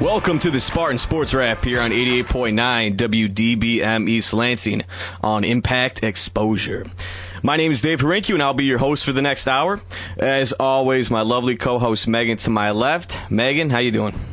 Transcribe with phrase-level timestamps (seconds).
[0.00, 4.82] Welcome to the Spartan Sports Wrap here on 88.9 WDBM East Lansing
[5.24, 6.86] on Impact Exposure.
[7.42, 9.80] My name is Dave Harinky, and I'll be your host for the next hour.
[10.16, 13.18] As always, my lovely co-host Megan to my left.
[13.28, 14.14] Megan, how you doing?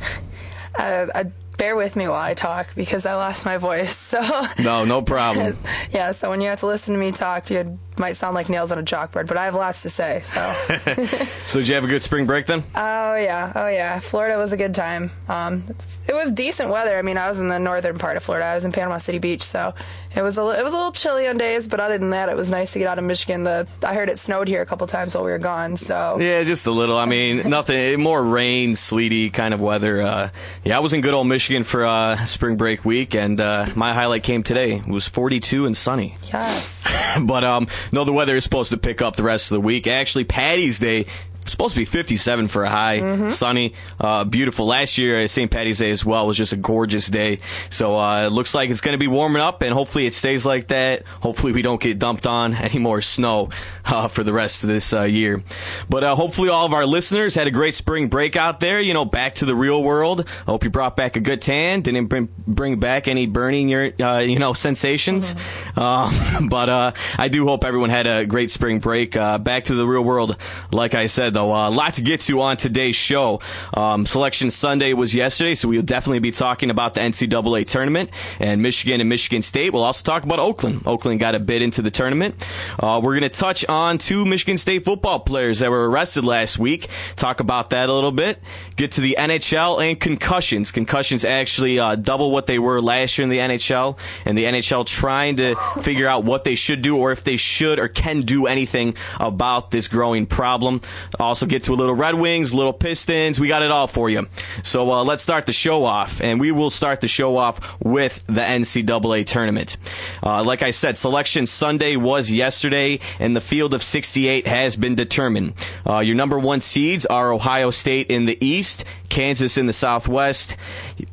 [0.77, 1.23] Uh, uh,
[1.57, 3.95] bear with me while I talk because I lost my voice.
[3.95, 4.19] So
[4.59, 5.57] no, no problem.
[5.91, 8.71] yeah, so when you have to listen to me talk, you might sound like nails
[8.71, 10.21] on a chalkboard, but I have lots to say.
[10.23, 10.53] So.
[11.47, 12.63] so did you have a good spring break then?
[12.75, 13.99] Oh yeah, oh yeah.
[13.99, 15.11] Florida was a good time.
[15.27, 15.63] Um,
[16.07, 16.97] it was decent weather.
[16.97, 18.45] I mean, I was in the northern part of Florida.
[18.45, 19.73] I was in Panama City Beach, so
[20.15, 22.35] it was a it was a little chilly on days, but other than that, it
[22.35, 23.43] was nice to get out of Michigan.
[23.43, 25.77] The I heard it snowed here a couple times while we were gone.
[25.77, 26.97] So yeah, just a little.
[26.97, 30.01] I mean, nothing more rain, sleety kind of weather.
[30.01, 30.29] Uh,
[30.63, 33.93] yeah, I was in good old Michigan for uh, spring break week, and uh, my
[33.93, 34.75] highlight came today.
[34.75, 36.17] It was 42 and sunny.
[36.31, 36.87] Yes.
[37.21, 39.87] but um, no, the weather is supposed to pick up the rest of the week.
[39.87, 41.05] Actually, Patty's Day
[41.51, 43.29] supposed to be 57 for a high, mm-hmm.
[43.29, 44.65] sunny, uh, beautiful.
[44.65, 45.49] Last year, uh, St.
[45.49, 47.39] Patty's Day as well was just a gorgeous day.
[47.69, 50.45] So uh, it looks like it's going to be warming up, and hopefully it stays
[50.45, 51.03] like that.
[51.21, 53.49] Hopefully we don't get dumped on any more snow
[53.85, 55.43] uh, for the rest of this uh, year.
[55.89, 58.81] But uh, hopefully all of our listeners had a great spring break out there.
[58.81, 60.27] You know, back to the real world.
[60.47, 61.81] I hope you brought back a good tan.
[61.81, 65.33] Didn't bring, bring back any burning your you know sensations.
[65.33, 66.47] Mm-hmm.
[66.49, 69.11] but I do hope everyone had a great spring break.
[69.11, 70.37] back to the real world,
[70.71, 71.51] like I said though.
[71.51, 73.41] A lot to get to on today's show.
[73.73, 78.61] Um, Selection Sunday was yesterday, so we'll definitely be talking about the NCAA tournament and
[78.61, 79.73] Michigan and Michigan State.
[79.73, 80.81] We'll also talk about Oakland.
[80.87, 82.35] Oakland got a bid into the tournament.
[82.79, 86.57] Uh, we're going to touch on two Michigan State football players that were arrested last
[86.57, 86.87] week.
[87.15, 88.39] Talk about that a little bit.
[88.77, 90.71] Get to the NHL and concussions.
[90.71, 94.85] Concussions actually uh, double what they were last year in the NHL, and the NHL
[94.85, 98.47] trying to figure out what they should do or if they should or can do
[98.47, 100.81] anything about this growing problem.
[101.25, 103.39] Also get to a little Red Wings, little Pistons.
[103.39, 104.27] We got it all for you.
[104.63, 108.23] So uh, let's start the show off, and we will start the show off with
[108.27, 109.77] the NCAA tournament.
[110.23, 114.95] Uh, like I said, Selection Sunday was yesterday, and the field of 68 has been
[114.95, 115.53] determined.
[115.87, 120.55] Uh, your number one seeds are Ohio State in the East, Kansas in the Southwest,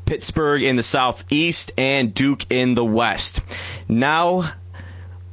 [0.06, 3.41] Pittsburgh in the Southeast, and Duke in the West.
[3.89, 4.53] Now,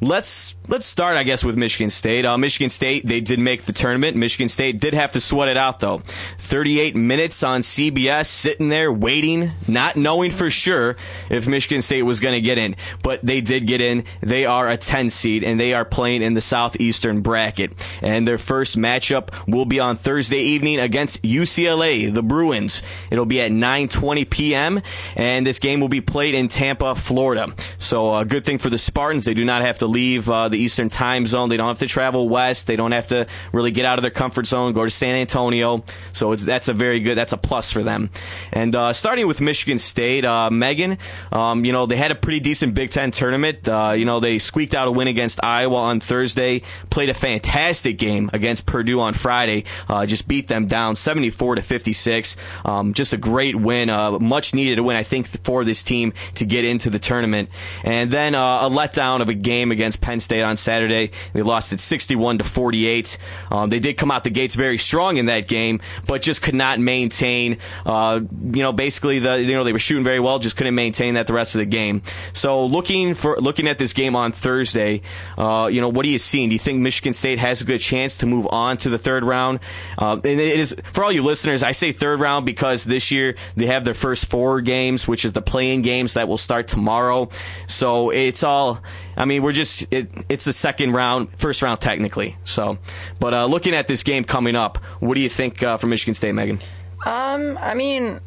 [0.01, 2.25] let's let's start, I guess, with Michigan State.
[2.25, 4.15] Uh, Michigan State, they did make the tournament.
[4.15, 6.01] Michigan State did have to sweat it out, though.
[6.37, 10.95] 38 minutes on CBS, sitting there waiting, not knowing for sure
[11.29, 12.75] if Michigan State was going to get in.
[13.01, 14.05] But they did get in.
[14.21, 17.73] They are a 10 seed, and they are playing in the Southeastern bracket.
[18.01, 22.83] And their first matchup will be on Thursday evening against UCLA, the Bruins.
[23.09, 24.81] It'll be at 9.20 p.m.,
[25.15, 27.47] and this game will be played in Tampa, Florida.
[27.79, 29.25] So a uh, good thing for the Spartans.
[29.25, 31.49] They do not have to leave uh, the Eastern time zone.
[31.49, 32.67] They don't have to travel west.
[32.67, 35.83] They don't have to really get out of their comfort zone, go to San Antonio.
[36.13, 38.09] So that's a very good, that's a plus for them.
[38.51, 40.97] And uh, starting with Michigan State, uh, Megan,
[41.31, 43.67] um, you know, they had a pretty decent Big Ten tournament.
[43.67, 47.97] Uh, you know, they squeaked out a win against Iowa on Thursday, played a fantastic
[47.97, 52.37] game against Purdue on Friday, uh, just beat them down 74 to 56.
[52.65, 56.45] Um, just a great win, uh, much needed win, I think, for this team to
[56.45, 57.49] get into the tournament.
[57.83, 61.11] And then a letdown of a game against Penn State on Saturday.
[61.31, 63.17] They lost it 61 to 48.
[63.49, 66.53] Um, they did come out the gates very strong in that game, but just could
[66.53, 67.59] not maintain.
[67.85, 68.19] Uh,
[68.51, 71.27] you know, basically the you know they were shooting very well, just couldn't maintain that
[71.27, 72.01] the rest of the game.
[72.33, 75.01] So looking for looking at this game on Thursday,
[75.37, 76.49] uh, you know, what are you seeing?
[76.49, 79.23] Do you think Michigan State has a good chance to move on to the third
[79.23, 79.61] round?
[79.97, 81.63] Uh, and it is for all you listeners.
[81.63, 85.31] I say third round because this year they have their first four games, which is
[85.31, 87.29] the playing games that will start tomorrow.
[87.67, 88.81] So it's all.
[89.19, 92.37] I mean, we're just it, it's the second round, first round technically.
[92.45, 92.79] So,
[93.19, 96.13] but uh, looking at this game coming up, what do you think uh, for Michigan
[96.13, 96.59] State, Megan?
[97.05, 98.21] Um, I mean,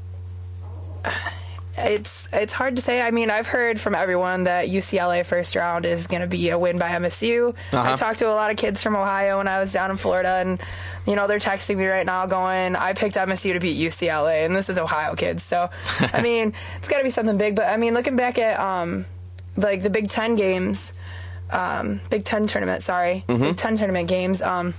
[1.79, 3.01] it's it's hard to say.
[3.01, 6.59] I mean, I've heard from everyone that UCLA first round is going to be a
[6.59, 7.55] win by MSU.
[7.73, 7.93] Uh-huh.
[7.93, 10.37] I talked to a lot of kids from Ohio when I was down in Florida,
[10.37, 10.61] and
[11.07, 14.55] you know they're texting me right now, going, "I picked MSU to beat UCLA," and
[14.55, 15.43] this is Ohio kids.
[15.43, 17.57] So, I mean, it's got to be something big.
[17.57, 19.07] But I mean, looking back at um,
[19.57, 20.93] like the Big Ten games,
[21.51, 22.83] um, Big Ten tournament.
[22.83, 23.43] Sorry, mm-hmm.
[23.43, 24.43] Big Ten tournament games.
[24.43, 24.75] Um,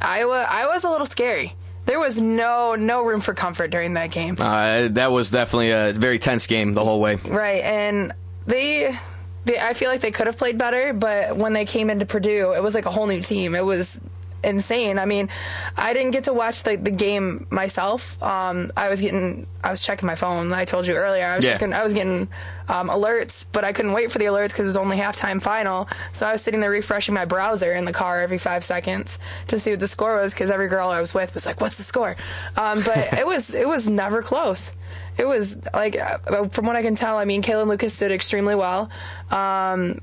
[0.00, 1.54] Iowa, Iowa's a little scary.
[1.86, 4.36] There was no no room for comfort during that game.
[4.38, 7.16] Uh, that was definitely a very tense game the whole way.
[7.16, 8.12] Right, and
[8.46, 8.94] they,
[9.46, 12.52] they, I feel like they could have played better, but when they came into Purdue,
[12.54, 13.54] it was like a whole new team.
[13.54, 14.00] It was
[14.48, 14.98] insane.
[14.98, 15.28] I mean,
[15.76, 18.20] I didn't get to watch the, the game myself.
[18.22, 20.52] Um, I was getting, I was checking my phone.
[20.52, 21.26] I told you earlier.
[21.26, 21.52] I was Yeah.
[21.52, 22.28] checking, I was getting
[22.68, 25.88] um, alerts, but I couldn't wait for the alerts because it was only halftime final.
[26.12, 29.18] So I was sitting there refreshing my browser in the car every five seconds
[29.48, 31.76] to see what the score was because every girl I was with was like, "What's
[31.76, 32.16] the score?"
[32.56, 34.72] Um, but it was it was never close.
[35.16, 38.54] It was like, uh, from what I can tell, I mean, Kalin Lucas did extremely
[38.54, 38.88] well.
[39.32, 40.00] Um,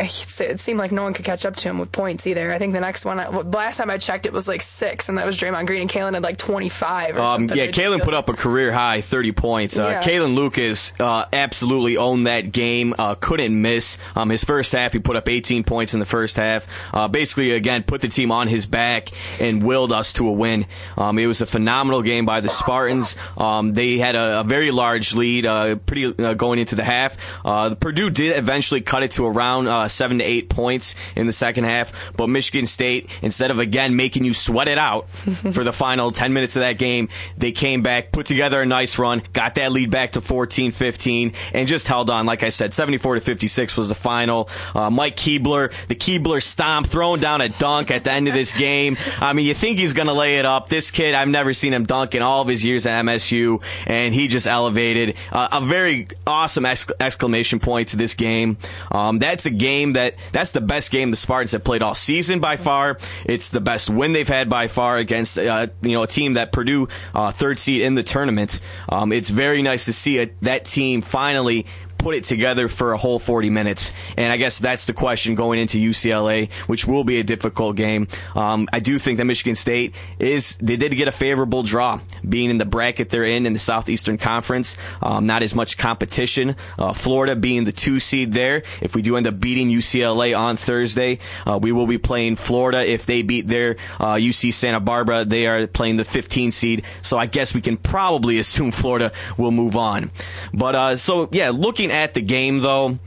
[0.00, 2.52] it seemed like no one could catch up to him with points either.
[2.52, 3.16] I think the next one,
[3.50, 6.14] last time I checked, it was like six, and that was Draymond Green, and Kalin
[6.14, 7.56] had like 25 or Um, something.
[7.58, 9.78] yeah, Kalin put up a career high 30 points.
[9.78, 10.02] Uh, Yeah.
[10.02, 13.98] Kalin Lucas uh, absolutely owned that game, uh, couldn't miss.
[14.14, 16.66] Um, his first half, he put up 18 points in the first half.
[16.92, 19.10] Uh, basically, again, put the team on his back
[19.40, 20.66] and willed us to a win.
[20.96, 23.16] Um, it was a phenomenal game by the Spartans.
[23.36, 27.16] Um, they had a, a very large lead, uh, pretty uh, going into the half.
[27.44, 31.32] Uh, Purdue did eventually cut it to around uh, seven to eight points in the
[31.32, 35.72] second half, but Michigan State, instead of again making you sweat it out for the
[35.72, 39.54] final 10 minutes of that game, they came back, put together a nice run, got
[39.54, 42.26] that lead back to 14-15, and just held on.
[42.26, 44.48] Like I said, 74 to 56 was the final.
[44.74, 48.52] Uh, Mike Kebler, the Keebler stomp, throwing down a dunk at the end of this
[48.58, 48.96] game.
[49.20, 50.68] I mean, you think he's going to lay it up.
[50.68, 54.12] This kid, I've never seen him dunk in all of his years at MSU, and
[54.12, 58.56] he just elevated uh, a very awesome exc- exclamation point to this game.
[58.90, 62.40] Um, that's a game that that's the best game the Spartans have played all season
[62.40, 62.98] by far.
[63.24, 66.52] It's the best win they've had by far against uh, you know a team that
[66.52, 68.60] Purdue uh, third seed in the tournament.
[68.88, 71.66] Um, it's very nice to see it, that team finally
[72.06, 73.90] put it together for a whole 40 minutes.
[74.16, 78.06] And I guess that's the question going into UCLA, which will be a difficult game.
[78.36, 82.48] Um, I do think that Michigan State is, they did get a favorable draw, being
[82.48, 84.76] in the bracket they're in in the Southeastern Conference.
[85.02, 86.54] Um, not as much competition.
[86.78, 88.62] Uh, Florida being the two seed there.
[88.80, 92.86] If we do end up beating UCLA on Thursday, uh, we will be playing Florida.
[92.86, 96.84] If they beat their uh, UC Santa Barbara, they are playing the 15 seed.
[97.02, 100.12] So I guess we can probably assume Florida will move on.
[100.54, 102.98] But uh, so yeah, looking at the game though,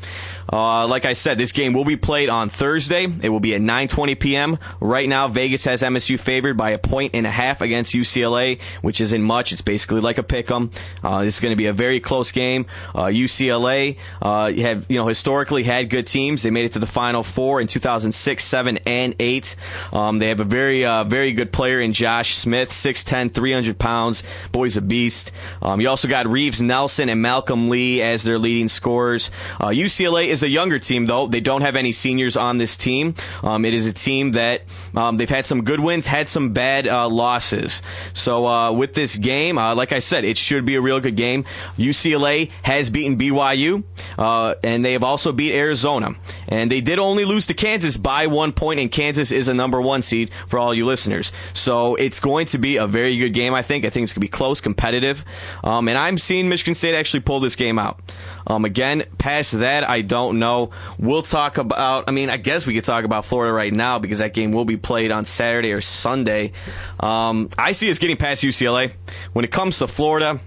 [0.52, 3.06] Uh, like I said, this game will be played on Thursday.
[3.06, 4.60] It will be at 9:20 p.m.
[4.80, 9.02] Right now, Vegas has MSU favored by a point and a half against UCLA, which
[9.02, 9.52] isn't much.
[9.52, 10.72] It's basically like a pick 'em.
[11.04, 12.66] Uh, this is going to be a very close game.
[12.96, 16.44] Uh, UCLA uh, have you know historically had good teams.
[16.44, 19.56] They made it to the Final Four in 2006, 7, and 8.
[19.94, 24.24] Um, they have a very uh, very good player in Josh Smith, 6'10", 300 pounds.
[24.52, 25.32] Boy's a beast.
[25.62, 29.32] Um, you also got Reeves Nelson and Malcolm Lee as their leading scorers.
[29.60, 31.28] Uh, UCLA is a younger team, though.
[31.28, 33.16] They don't have any seniors on this team.
[33.44, 34.64] Um, it is a team that
[34.96, 37.82] um, they've had some good wins, had some bad uh, losses.
[38.14, 41.16] So uh, with this game, uh, like I said, it should be a real good
[41.16, 41.46] game.
[41.78, 43.84] UCLA has beaten BYU,
[44.18, 46.16] uh, and they have also beat Arizona.
[46.48, 49.82] And they did only lose to Kansas by one point, and Kansas is a number
[49.82, 51.32] one seed for all you listeners.
[51.54, 53.86] So it's going to be a very good game, I think.
[53.86, 55.24] I think it's going to be close, competitive.
[55.64, 58.00] Um, and I'm seeing Michigan State actually pull this game out.
[58.48, 60.72] Um, again, past that, I don't know.
[60.98, 64.20] We'll talk about, I mean, I guess we could talk about Florida right now because
[64.20, 66.54] that game will be played on Saturday or Sunday.
[67.00, 68.92] Um, I see us getting past UCLA.
[69.34, 70.40] When it comes to Florida,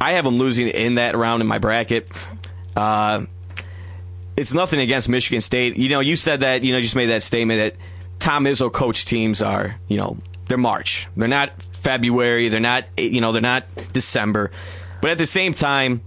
[0.00, 2.06] I have them losing in that round in my bracket.
[2.76, 3.24] Uh,
[4.36, 5.76] it's nothing against Michigan State.
[5.76, 7.80] You know, you said that, you know, just made that statement that
[8.18, 11.08] Tom Izzo coach teams are, you know, they're March.
[11.16, 12.48] They're not February.
[12.48, 14.50] They're not, you know, they're not December.
[15.00, 16.02] But at the same time,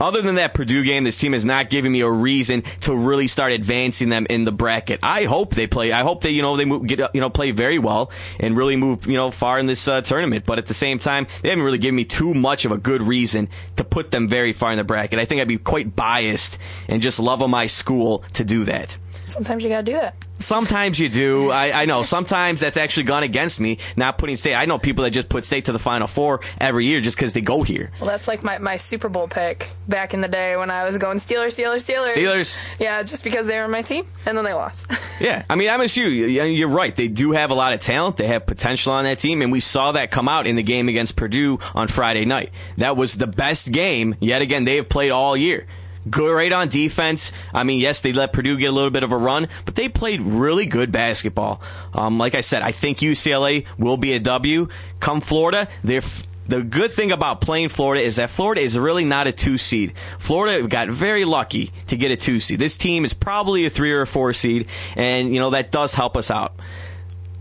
[0.00, 3.26] other than that Purdue game, this team has not given me a reason to really
[3.26, 5.00] start advancing them in the bracket.
[5.02, 5.92] I hope they play.
[5.92, 8.76] I hope they, you know, they move, get, you know, play very well and really
[8.76, 10.44] move, you know, far in this uh, tournament.
[10.46, 13.02] But at the same time, they haven't really given me too much of a good
[13.02, 15.18] reason to put them very far in the bracket.
[15.18, 18.98] I think I'd be quite biased and just love my school to do that.
[19.30, 20.14] Sometimes you got to do that.
[20.38, 21.50] Sometimes you do.
[21.50, 22.02] I, I know.
[22.02, 24.54] Sometimes that's actually gone against me, not putting state.
[24.54, 27.34] I know people that just put state to the final four every year just because
[27.34, 27.90] they go here.
[28.00, 30.96] Well, that's like my, my Super Bowl pick back in the day when I was
[30.96, 32.14] going Steelers, Steelers, Steelers.
[32.14, 32.56] Steelers.
[32.78, 34.90] Yeah, just because they were my team, and then they lost.
[35.20, 36.94] yeah, I mean, MSU, you're right.
[36.94, 38.16] They do have a lot of talent.
[38.16, 40.88] They have potential on that team, and we saw that come out in the game
[40.88, 42.50] against Purdue on Friday night.
[42.78, 45.66] That was the best game, yet again, they have played all year
[46.08, 47.32] great on defense.
[47.52, 49.88] I mean, yes, they let Purdue get a little bit of a run, but they
[49.88, 51.60] played really good basketball.
[51.92, 54.68] Um, like I said, I think UCLA will be a W.
[55.00, 56.02] Come Florida, they're.
[56.46, 59.92] The good thing about playing Florida is that Florida is really not a two seed.
[60.18, 62.58] Florida got very lucky to get a two seed.
[62.58, 64.66] This team is probably a three or a four seed,
[64.96, 66.54] and you know that does help us out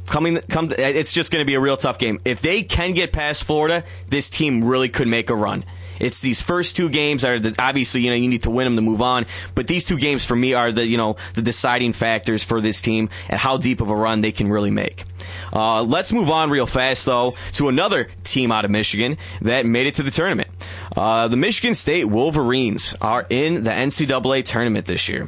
[0.09, 2.19] coming come it's just going to be a real tough game.
[2.25, 5.63] If they can get past Florida, this team really could make a run.
[5.99, 8.75] It's these first two games are the, obviously you know you need to win them
[8.75, 9.25] to move on,
[9.55, 12.81] but these two games for me are the you know the deciding factors for this
[12.81, 15.03] team and how deep of a run they can really make.
[15.51, 19.87] Uh, let's move on real fast though to another team out of Michigan that made
[19.87, 20.49] it to the tournament.
[20.95, 25.27] Uh, the Michigan State Wolverines are in the NCAA tournament this year,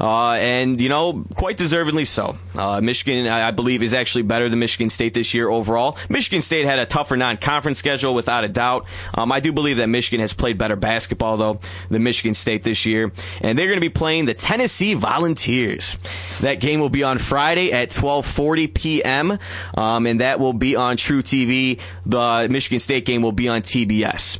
[0.00, 2.36] uh, and you know quite deservedly so.
[2.54, 5.96] Uh, Michigan, I, I believe, is actually better than Michigan State this year overall.
[6.08, 8.86] Michigan State had a tougher non-conference schedule without a doubt.
[9.14, 12.86] Um, I do believe that Michigan has played better basketball, though, than Michigan State this
[12.86, 13.12] year.
[13.40, 15.96] And they're going to be playing the Tennessee Volunteers.
[16.40, 19.38] That game will be on Friday at 12:40 p.m.
[19.76, 21.78] Um, and that will be on truTV.
[22.06, 24.38] The Michigan State game will be on TBS.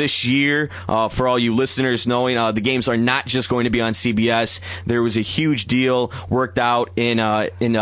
[0.00, 3.50] Uh, this year, uh, for all you listeners knowing, uh, the games are not just
[3.50, 4.60] going to be on CBS.
[4.86, 7.76] There was a huge deal worked out in uh, in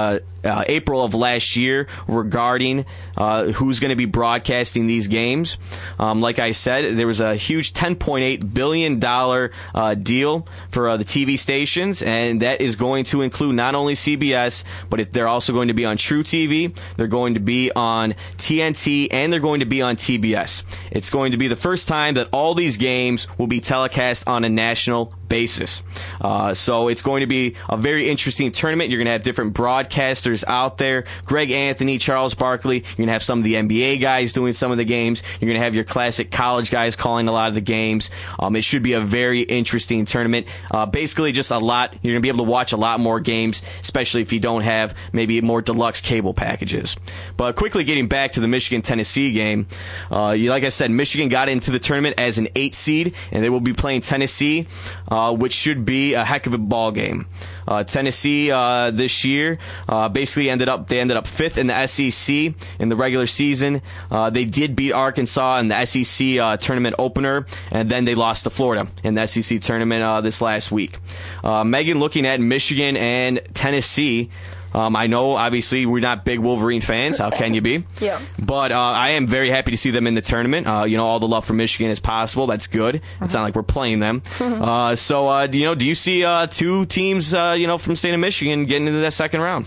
[0.44, 5.58] uh, April of last year regarding uh, who's going to be broadcasting these games.
[5.98, 11.04] Um, like I said, there was a huge $10.8 billion uh, deal for uh, the
[11.04, 15.68] TV stations, and that is going to include not only CBS, but they're also going
[15.68, 19.66] to be on True TV, they're going to be on TNT, and they're going to
[19.66, 20.62] be on TBS.
[20.90, 24.44] It's going to be the first time that all these games will be telecast on
[24.44, 25.82] a national basis.
[26.20, 28.90] Uh, so it's going to be a very interesting tournament.
[28.90, 31.04] You're going to have different broadcasters out there.
[31.24, 32.78] Greg Anthony, Charles Barkley.
[32.78, 35.22] You're going to have some of the NBA guys doing some of the games.
[35.40, 38.10] You're going to have your classic college guys calling a lot of the games.
[38.38, 40.46] Um, it should be a very interesting tournament.
[40.70, 41.92] Uh, basically, just a lot.
[42.02, 44.62] You're going to be able to watch a lot more games, especially if you don't
[44.62, 46.96] have maybe more deluxe cable packages.
[47.36, 49.66] But quickly getting back to the Michigan Tennessee game,
[50.10, 53.50] uh, like I said, Michigan got into the tournament as an eight seed, and they
[53.50, 54.66] will be playing Tennessee.
[55.10, 57.26] Uh, uh, which should be a heck of a ball game.
[57.66, 59.58] Uh, Tennessee uh, this year
[59.88, 63.82] uh, basically ended up they ended up fifth in the SEC in the regular season.
[64.10, 68.44] Uh, they did beat Arkansas in the SEC uh, tournament opener, and then they lost
[68.44, 70.98] to Florida in the SEC tournament this last week.
[71.42, 74.30] Megan, looking at Michigan and Tennessee.
[74.78, 77.18] Um, I know, obviously, we're not big Wolverine fans.
[77.18, 77.84] How can you be?
[78.00, 78.20] yeah.
[78.40, 80.68] But uh, I am very happy to see them in the tournament.
[80.68, 82.46] Uh, you know, all the love for Michigan is possible.
[82.46, 82.96] That's good.
[82.96, 83.24] Mm-hmm.
[83.24, 84.22] It's not like we're playing them.
[84.40, 87.96] uh, so, uh, you know, do you see uh, two teams, uh, you know, from
[87.96, 89.66] state of Michigan getting into that second round?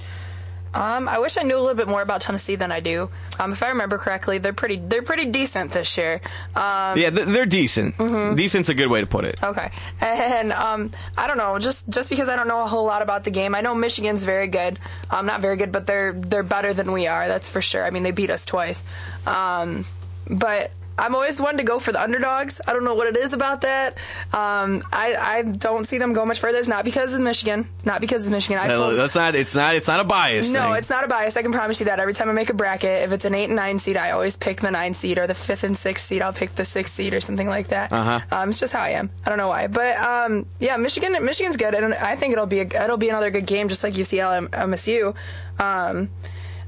[0.74, 3.10] Um, I wish I knew a little bit more about Tennessee than I do.
[3.40, 6.22] Um, if I remember correctly, they're pretty they're pretty decent this year.
[6.56, 7.98] Um, yeah, they're decent.
[7.98, 8.36] Mm-hmm.
[8.36, 9.42] Decent's a good way to put it.
[9.44, 13.02] Okay, and um, I don't know, just just because I don't know a whole lot
[13.02, 14.80] about the game, I know Michigan's very good.
[15.10, 17.28] Um, not very good, but they're they're better than we are.
[17.28, 17.86] That's for sure.
[17.86, 18.84] I mean, they beat us twice.
[19.26, 19.86] Um,
[20.30, 22.62] but I'm always one to go for the underdogs.
[22.68, 23.98] I don't know what it is about that.
[24.32, 26.60] Um, I, I don't see them go much further.
[26.60, 27.68] It's not because it's Michigan.
[27.84, 28.60] Not because it's Michigan.
[28.60, 29.34] I told, that's not.
[29.34, 29.76] It's not.
[29.76, 30.52] It's not a bias.
[30.52, 30.76] no, thing.
[30.76, 31.36] it's not a bias.
[31.36, 32.00] I can promise you that.
[32.00, 34.38] Every time I make a bracket, if it's an eight and nine seed, I always
[34.38, 37.16] pick the nine seed, or the fifth and sixth seed, I'll pick the sixth seed,
[37.16, 37.92] or something like that.
[37.92, 38.20] Uh-huh.
[38.32, 39.10] Um, it's just how I am.
[39.26, 41.14] I don't know why, but um, yeah, Michigan.
[41.26, 43.96] Michigan's good, and I think it'll be a, it'll be another good game, just like
[43.96, 45.16] UCLA and MSU.
[45.60, 46.10] Um,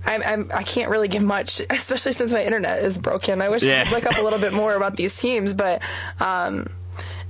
[0.05, 3.41] I'm, I'm, I can't really give much, especially since my internet is broken.
[3.41, 3.83] I wish I Yeah.
[3.85, 5.81] could look up a little bit more about these teams, but
[6.19, 6.67] um,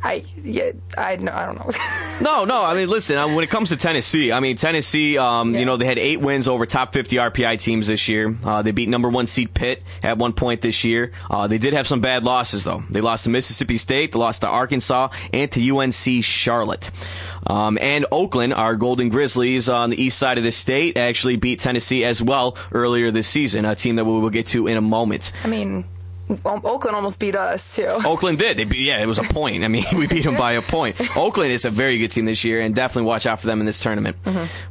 [0.06, 1.70] I yeah, I no, I don't know.
[2.22, 2.64] No, no.
[2.64, 3.18] I mean, listen.
[3.18, 5.18] uh, When it comes to Tennessee, I mean Tennessee.
[5.18, 5.62] Um, Yeah.
[5.62, 8.38] You know, they had eight wins over top 50 RPI teams this year.
[8.44, 11.12] Uh, they beat number one seed Pitt at one point this year.
[11.30, 12.84] Uh, they did have some bad losses though.
[12.90, 14.12] They lost to Mississippi State.
[14.12, 16.92] They lost to Arkansas and to UNC Charlotte.
[17.48, 21.60] Um, and Oakland, our Golden Grizzlies on the east side of the state, actually beat
[21.60, 23.66] Tennessee as well earlier this season.
[23.66, 25.32] A team that we will get to in a moment.
[25.44, 25.84] I mean,
[26.46, 27.86] Oakland almost beat us too.
[28.06, 28.58] Oakland did.
[28.58, 29.64] They beat, yeah, it was a point.
[29.64, 31.00] I mean, we beat them by a point.
[31.18, 33.66] Oakland is a very good team this year, and definitely watch out for them in
[33.66, 34.18] this tournament.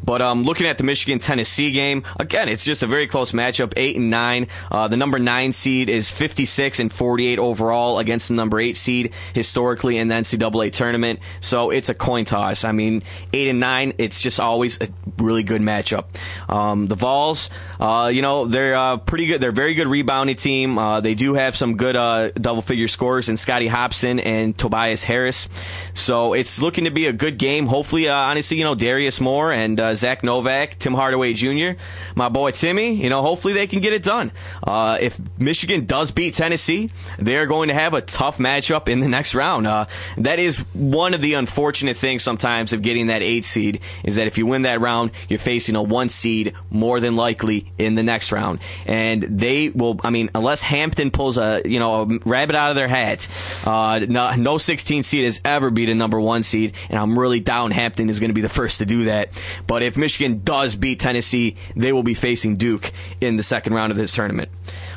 [0.05, 3.73] But um, looking at the Michigan Tennessee game, again, it's just a very close matchup.
[3.77, 4.49] Eight and nine.
[4.71, 9.13] Uh, the number nine seed is 56 and 48 overall against the number eight seed
[9.35, 11.21] historically in the NCAA tournament.
[11.41, 12.65] So it's a coin toss.
[12.65, 13.03] I mean,
[13.33, 13.95] eight and nine.
[13.99, 14.89] It's just always a
[15.19, 16.07] really good matchup.
[16.49, 17.51] Um, the Vols,
[17.81, 19.41] uh, you know, they're uh, pretty good.
[19.41, 20.79] They're a very good rebounding team.
[20.79, 25.05] Uh, they do have some good uh, double figure scores in Scotty Hopson and Tobias
[25.05, 25.49] Harris.
[25.95, 27.67] So it's looking to be a good game.
[27.67, 31.79] Hopefully, uh, honestly, you know, Darius Morris and uh, Zack Novak, Tim Hardaway Jr.,
[32.15, 34.33] my boy Timmy, you know, hopefully they can get it done.
[34.63, 39.09] Uh, if Michigan does beat Tennessee, they're going to have a tough matchup in the
[39.09, 39.67] next round.
[39.67, 39.87] Uh,
[40.19, 44.27] that is one of the unfortunate things sometimes of getting that eight seed is that
[44.27, 48.03] if you win that round, you're facing a one seed more than likely in the
[48.03, 48.61] next round.
[48.87, 52.77] And they will, I mean, unless Hampton pulls a, you know, a rabbit out of
[52.77, 53.29] their hat,
[53.67, 56.75] uh, no, no 16 seed has ever beat a number one seed.
[56.89, 59.41] And I'm really down Hampton is going to be the first to do that.
[59.67, 63.93] But if Michigan does beat Tennessee, they will be facing Duke in the second round
[63.93, 64.51] of this tournament.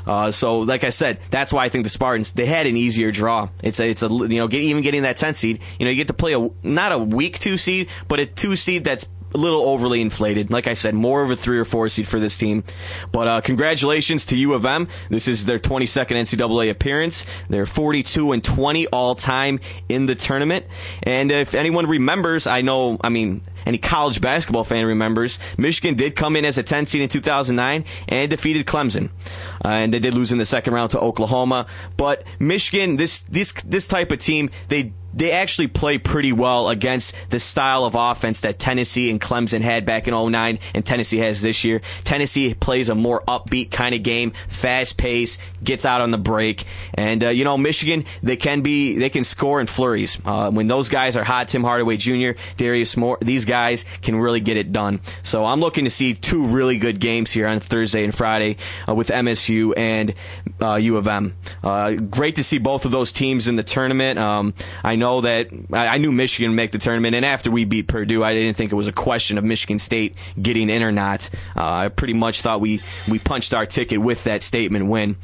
[0.05, 3.11] Uh, so, like I said, that's why I think the Spartans they had an easier
[3.11, 3.49] draw.
[3.63, 5.59] It's a, it's a you know get, even getting that 10 seed.
[5.79, 8.55] You know you get to play a not a weak two seed, but a two
[8.55, 10.49] seed that's a little overly inflated.
[10.49, 12.63] Like I said, more of a three or four seed for this team.
[13.11, 14.87] But uh, congratulations to U of M.
[15.09, 17.25] This is their 22nd NCAA appearance.
[17.49, 20.65] They're 42 and 20 all time in the tournament.
[21.03, 26.15] And if anyone remembers, I know, I mean, any college basketball fan remembers, Michigan did
[26.15, 29.09] come in as a 10 seed in 2009 and defeated Clemson.
[29.63, 31.67] Uh, and they did lose in the second round to Oklahoma.
[31.97, 37.15] But Michigan, this this this type of team, they they actually play pretty well against
[37.29, 41.41] the style of offense that Tennessee and Clemson had back in 09 and Tennessee has
[41.41, 41.81] this year.
[42.03, 46.65] Tennessee plays a more upbeat kind of game, fast pace, gets out on the break.
[46.93, 50.19] And, uh, you know, Michigan, they can be, they can score in flurries.
[50.25, 53.54] Uh, when those guys are hot, Tim Hardaway Jr., Darius Morris, these guys
[54.01, 54.99] can really get it done.
[55.23, 58.95] So I'm looking to see two really good games here on Thursday and Friday uh,
[58.95, 60.13] with MSU and
[60.61, 61.35] uh, U of M.
[61.63, 64.19] Uh, great to see both of those teams in the tournament.
[64.19, 67.65] Um, I know that I, I knew Michigan would make the tournament, and after we
[67.65, 70.91] beat Purdue, I didn't think it was a question of Michigan State getting in or
[70.91, 71.29] not.
[71.55, 75.17] Uh, I pretty much thought we we punched our ticket with that statement win.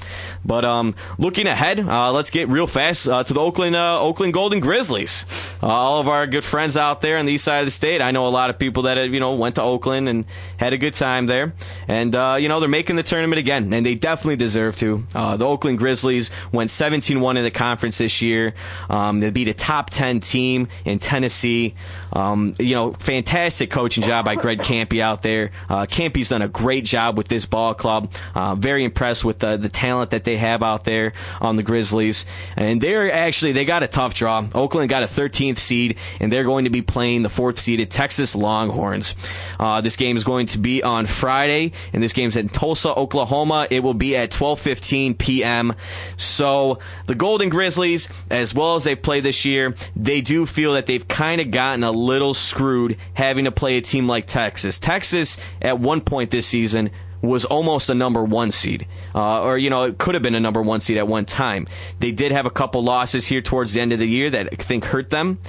[0.46, 4.60] But um, looking ahead, uh, let's get real fast uh, to the Oakland Oakland Golden
[4.60, 5.26] Grizzlies.
[5.62, 8.02] All of our good friends out there on the east side of the state.
[8.02, 10.26] I know a lot of people that you know went to Oakland and
[10.58, 11.54] had a good time there,
[11.88, 15.04] and uh, you know they're making the tournament again, and they definitely deserve to.
[15.14, 18.54] Uh, the Oakland Grizzlies went 17-1 in the conference this year.
[18.90, 21.76] Um, they beat a top 10 team in Tennessee.
[22.14, 25.52] Um, you know, fantastic coaching job by Greg Kampe out there.
[25.70, 28.12] Uh, Kampe's done a great job with this ball club.
[28.36, 32.26] Uh, very impressed with the, the talent that they have out there on the Grizzlies.
[32.56, 34.46] And they're actually, they got a tough draw.
[34.54, 38.36] Oakland got a 13th seed, and they're going to be playing the fourth seeded Texas
[38.36, 39.16] Longhorns.
[39.60, 43.68] Uh, this game is going to be on Friday, and this game's in Tulsa, Oklahoma.
[43.70, 45.74] It will be at 12:15 p.m.
[46.18, 50.86] So the Golden Grizzlies, as well as they play this year, they do feel that
[50.86, 54.80] they've kind of gotten a little screwed having to play a team like Texas.
[54.80, 59.70] Texas, at one point this season, was almost a number one seed, uh, or you
[59.70, 61.68] know, it could have been a number one seed at one time.
[62.00, 64.56] They did have a couple losses here towards the end of the year that I
[64.56, 65.40] think hurt them.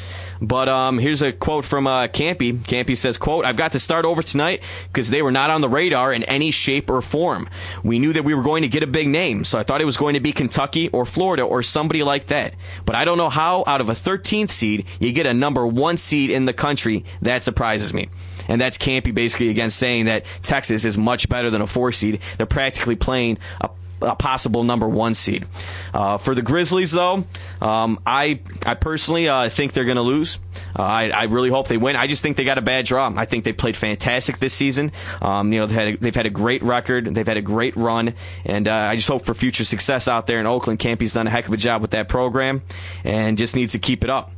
[0.40, 2.58] But um, here's a quote from uh, Kampe.
[2.58, 5.68] Kampe says, "quote I've got to start over tonight because they were not on the
[5.68, 7.48] radar in any shape or form.
[7.82, 9.86] We knew that we were going to get a big name, so I thought it
[9.86, 12.54] was going to be Kentucky or Florida or somebody like that.
[12.84, 15.96] But I don't know how out of a 13th seed you get a number one
[15.96, 17.04] seed in the country.
[17.22, 18.08] That surprises me."
[18.48, 22.20] And that's Kampe basically again saying that Texas is much better than a four seed.
[22.36, 23.70] They're practically playing a
[24.02, 25.46] a possible number one seed.
[25.94, 27.24] Uh, for the Grizzlies, though,
[27.60, 30.38] um, I I personally uh, think they're going to lose.
[30.76, 31.96] Uh, I, I really hope they win.
[31.96, 33.12] I just think they got a bad draw.
[33.16, 34.92] I think they played fantastic this season.
[35.20, 37.14] Um, you know, they've had, a, they've had a great record.
[37.14, 38.14] They've had a great run.
[38.44, 40.78] And uh, I just hope for future success out there in Oakland.
[40.78, 42.62] Kampe's done a heck of a job with that program
[43.04, 44.30] and just needs to keep it up.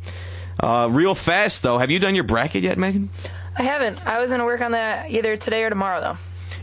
[0.59, 3.11] Uh, real fast, though, have you done your bracket yet, Megan?
[3.57, 4.07] I haven't.
[4.07, 6.17] I was going to work on that either today or tomorrow, though.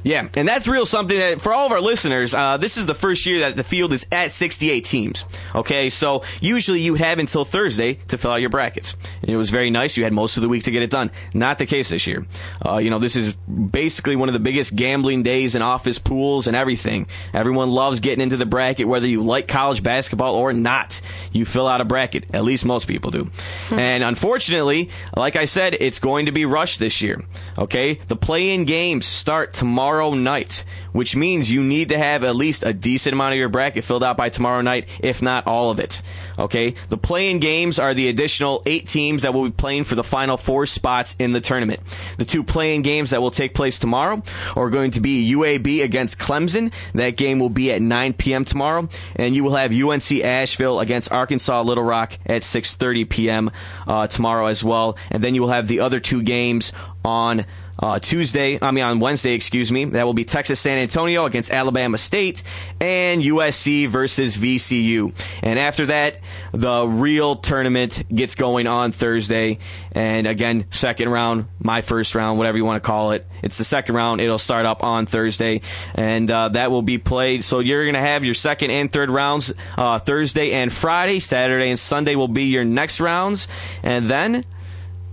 [0.04, 2.96] Yeah, and that's real something that for all of our listeners, uh, this is the
[2.96, 5.26] first year that the field is at 68 teams.
[5.54, 8.96] Okay, so usually you have until Thursday to fill out your brackets.
[9.22, 9.98] And it was very nice.
[9.98, 11.12] You had most of the week to get it done.
[11.34, 12.26] Not the case this year.
[12.66, 16.48] Uh, you know, this is basically one of the biggest gambling days in office pools
[16.48, 17.08] and everything.
[17.34, 21.00] Everyone loves getting into the bracket, whether you like college basketball or not.
[21.32, 22.34] You fill out a bracket.
[22.34, 23.30] At least most people do.
[23.72, 27.22] and unfortunately, like I said, it's going to be rushed this year.
[27.58, 32.34] Okay, the play-in games start tomorrow tomorrow night, which means you need to have at
[32.34, 35.70] least a decent amount of your bracket filled out by tomorrow night, if not all
[35.70, 36.02] of it.
[36.40, 36.76] Okay?
[36.88, 40.38] The play-in games are the additional eight teams that will be playing for the final
[40.38, 41.82] four spots in the tournament.
[42.18, 44.24] The two play-in games that will take place tomorrow
[44.56, 46.72] are going to be UAB against Clemson.
[46.94, 48.46] That game will be at 9 p.m.
[48.46, 53.52] tomorrow, and you will have UNC Asheville against Arkansas Little Rock at 6:30 p.m.
[53.86, 54.98] Uh, tomorrow as well.
[55.10, 56.72] And then you will have the other two games
[57.04, 57.46] on
[57.82, 59.86] uh, Tuesday, I mean on Wednesday, excuse me.
[59.86, 62.44] That will be Texas San Antonio against Alabama State
[62.80, 65.14] and USC versus VCU.
[65.42, 66.20] And after that,
[66.52, 69.60] the real tournament gets going on Thursday.
[69.94, 73.26] And again, second round, my first round, whatever you want to call it.
[73.42, 74.22] It's the second round.
[74.22, 75.62] It'll start up on Thursday,
[75.96, 77.44] and uh, that will be played.
[77.44, 81.20] So you're going to have your second and third rounds uh, Thursday and Friday.
[81.20, 83.48] Saturday and Sunday will be your next rounds,
[83.82, 84.46] and then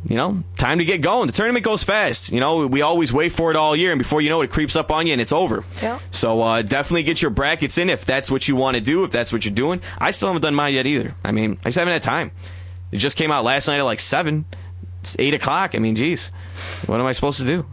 [0.09, 1.27] you know, time to get going.
[1.27, 2.33] The tournament goes fast.
[2.33, 4.51] You know, we always wait for it all year, and before you know it, it
[4.51, 5.63] creeps up on you and it's over.
[6.11, 9.11] So uh, definitely get your brackets in if that's what you want to do, if
[9.11, 9.81] that's what you're doing.
[9.99, 11.15] I still haven't done mine yet either.
[11.23, 12.31] I mean, I just haven't had time.
[12.91, 14.47] It just came out last night at like 7.
[15.09, 15.75] It's 8 o'clock.
[15.75, 16.29] I mean, geez,
[16.87, 17.65] what am I supposed to do?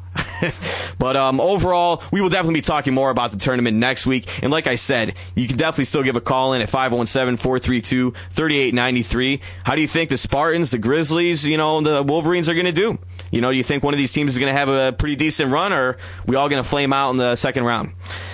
[0.98, 4.43] but um, overall, we will definitely be talking more about the tournament next week.
[4.43, 9.41] And like I said, you can definitely still give a call in at 517-432-3893.
[9.63, 12.71] How do you think the Spartans, the Grizzlies, you know, the Wolverines are going to
[12.71, 12.98] do?
[13.32, 15.17] You know, do you think one of these teams is going to have a pretty
[15.17, 17.91] decent run, or we all going to flame out in the second round?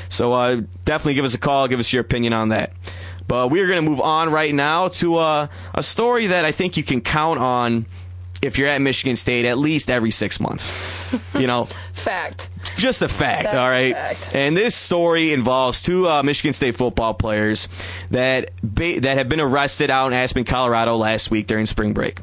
[0.10, 1.68] So uh, definitely give us a call.
[1.68, 2.74] Give us your opinion on that.
[3.28, 6.52] But we are going to move on right now to uh, a story that I
[6.52, 7.86] think you can count on
[8.42, 11.14] if you're at Michigan State at least every six months.
[11.36, 12.50] You know, fact.
[12.78, 13.94] Just a fact, That's all right.
[13.96, 14.36] fact.
[14.36, 17.68] And this story involves two uh, Michigan State football players
[18.12, 22.20] that ba- that have been arrested out in Aspen, Colorado last week during spring break.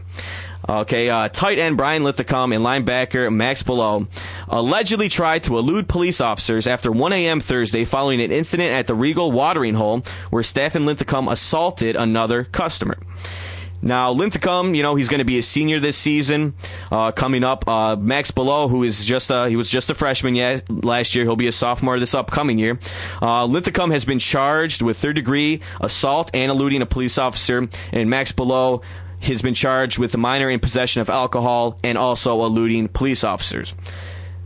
[0.68, 4.06] Okay, uh, tight end Brian Linthicum and linebacker Max Bullough
[4.48, 7.40] allegedly tried to elude police officers after 1 a.m.
[7.40, 12.44] Thursday following an incident at the Regal watering hole where staff and Linthicum assaulted another
[12.44, 12.98] customer.
[13.80, 16.54] Now, Linthicum, you know, he's going to be a senior this season.
[16.90, 20.34] Uh, coming up, uh, Max Bullough, who is just a, he was just a freshman
[20.34, 21.24] yet last year.
[21.24, 22.78] He'll be a sophomore this upcoming year.
[23.22, 28.10] Uh, Linthicum has been charged with third degree assault and eluding a police officer, and
[28.10, 28.82] Max Bullough
[29.20, 33.74] has been charged with a minor in possession of alcohol and also eluding police officers.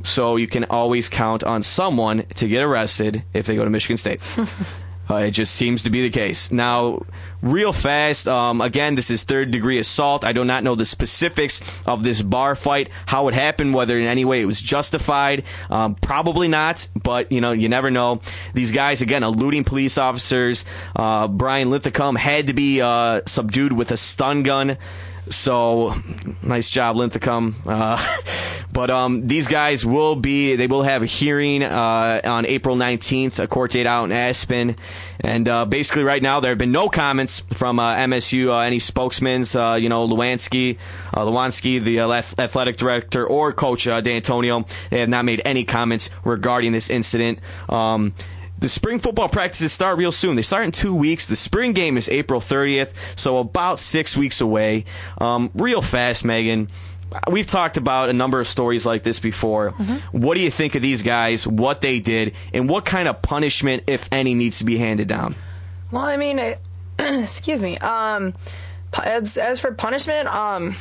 [0.05, 3.97] So you can always count on someone to get arrested if they go to Michigan
[3.97, 4.21] State.
[5.13, 6.51] Uh, it just seems to be the case.
[6.51, 7.03] Now,
[7.43, 10.25] real fast, um, again, this is third degree assault.
[10.25, 14.07] I do not know the specifics of this bar fight, how it happened, whether in
[14.07, 15.45] any way it was justified.
[15.69, 18.23] Um, probably not, but you know, you never know.
[18.55, 20.65] These guys, again, eluding police officers.
[20.97, 24.79] Uh, Brian Linthicum had to be uh, subdued with a stun gun.
[25.31, 25.95] So,
[26.43, 27.55] nice job, Linthicum.
[27.65, 28.19] Uh,
[28.73, 33.39] but um, these guys will be, they will have a hearing uh, on April 19th,
[33.39, 34.77] a court date out in Aspen.
[35.21, 38.81] And uh, basically, right now, there have been no comments from uh, MSU, uh, any
[38.81, 40.79] spokesmen, uh, you know, Lewanski,
[41.15, 44.67] uh, Lewanski, the athletic director, or Coach D'Antonio.
[44.91, 47.39] They have not made any comments regarding this incident.
[47.69, 48.15] Um,
[48.63, 50.37] the spring football practices start real soon.
[50.37, 51.27] They start in two weeks.
[51.27, 54.85] The spring game is April 30th, so about six weeks away.
[55.19, 56.69] Um, real fast, Megan.
[57.31, 59.71] We've talked about a number of stories like this before.
[60.13, 63.83] What do you think of these guys, what they did, and what kind of punishment,
[63.89, 65.35] if any, needs to be handed down?
[65.91, 66.61] Well, I mean, it,
[66.99, 67.77] excuse me.
[67.79, 68.33] Um,
[69.03, 70.75] as as for punishment, um,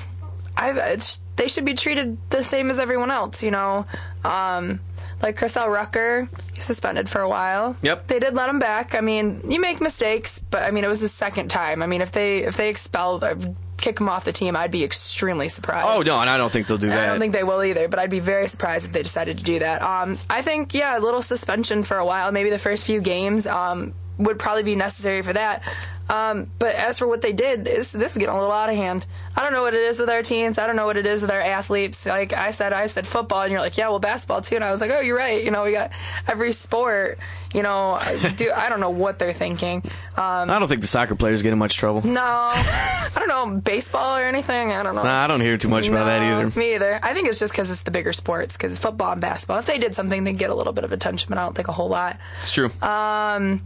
[1.36, 3.44] they should be treated the same as everyone else.
[3.44, 3.86] You know,
[4.24, 4.80] um,
[5.22, 5.70] like Chris L.
[5.70, 6.28] Rucker,
[6.60, 7.76] suspended for a while.
[7.82, 8.08] Yep.
[8.08, 8.96] They did let him back.
[8.96, 11.84] I mean, you make mistakes, but I mean, it was his second time.
[11.84, 13.36] I mean, if they if they expel uh,
[13.78, 15.88] kick him off the team, I'd be extremely surprised.
[15.88, 17.00] Oh, no, and I don't think they'll do that.
[17.00, 19.44] I don't think they will either, but I'd be very surprised if they decided to
[19.44, 19.82] do that.
[19.82, 23.48] Um, I think, yeah, a little suspension for a while, maybe the first few games.
[23.48, 25.64] Um, would probably be necessary for that.
[26.12, 28.76] Um, but as for what they did, this, this is getting a little out of
[28.76, 29.06] hand.
[29.34, 30.58] I don't know what it is with our teams.
[30.58, 32.06] I don't know what it is with our athletes.
[32.06, 34.56] Like I said, I said football, and you're like, yeah, well, basketball too.
[34.56, 35.42] And I was like, oh, you're right.
[35.42, 35.92] You know, we got
[36.28, 37.18] every sport.
[37.54, 37.98] You know,
[38.36, 39.84] do I don't know what they're thinking.
[40.18, 42.06] Um, I don't think the soccer players get in much trouble.
[42.06, 44.72] no, I don't know baseball or anything.
[44.72, 45.04] I don't know.
[45.04, 46.60] Nah, I don't hear too much about that either.
[46.60, 47.00] Me either.
[47.02, 48.58] I think it's just because it's the bigger sports.
[48.58, 51.30] Because football and basketball, if they did something, they'd get a little bit of attention,
[51.30, 52.20] but I don't think a whole lot.
[52.42, 52.70] It's true.
[52.82, 53.62] Um,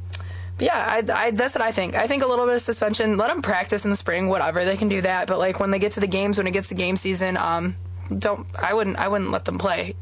[0.60, 1.96] yeah, I, I, that's what I think.
[1.96, 3.18] I think a little bit of suspension.
[3.18, 4.64] Let them practice in the spring, whatever.
[4.64, 5.28] They can do that.
[5.28, 7.76] But like when they get to the games, when it gets to game season, um,
[8.18, 8.48] don't.
[8.62, 8.98] I wouldn't.
[8.98, 9.96] I wouldn't let them play.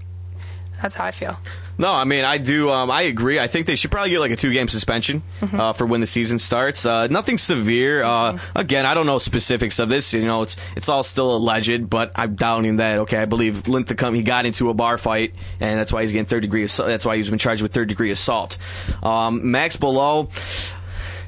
[0.82, 1.40] That's how I feel.
[1.78, 2.70] No, I mean I do.
[2.70, 3.40] Um, I agree.
[3.40, 5.60] I think they should probably get like a two-game suspension Mm-hmm.
[5.60, 6.86] uh, for when the season starts.
[6.86, 8.04] Uh, nothing severe.
[8.04, 10.14] Uh, again, I don't know specifics of this.
[10.14, 13.00] You know, it's it's all still alleged, but I'm doubting that.
[13.00, 16.26] Okay, I believe Linthicum he got into a bar fight, and that's why he's getting
[16.26, 16.64] third degree.
[16.64, 16.88] Assault.
[16.88, 18.58] That's why he's been charged with third degree assault.
[19.02, 20.30] Um, Max Bullough.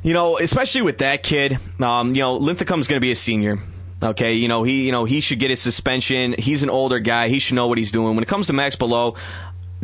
[0.04, 3.58] You know, especially with that kid, um, you know, Linthicum's going to be a senior.
[4.04, 6.36] Okay, you know he, you know he should get his suspension.
[6.38, 7.30] He's an older guy.
[7.30, 8.14] He should know what he's doing.
[8.14, 9.16] When it comes to Max Bullough,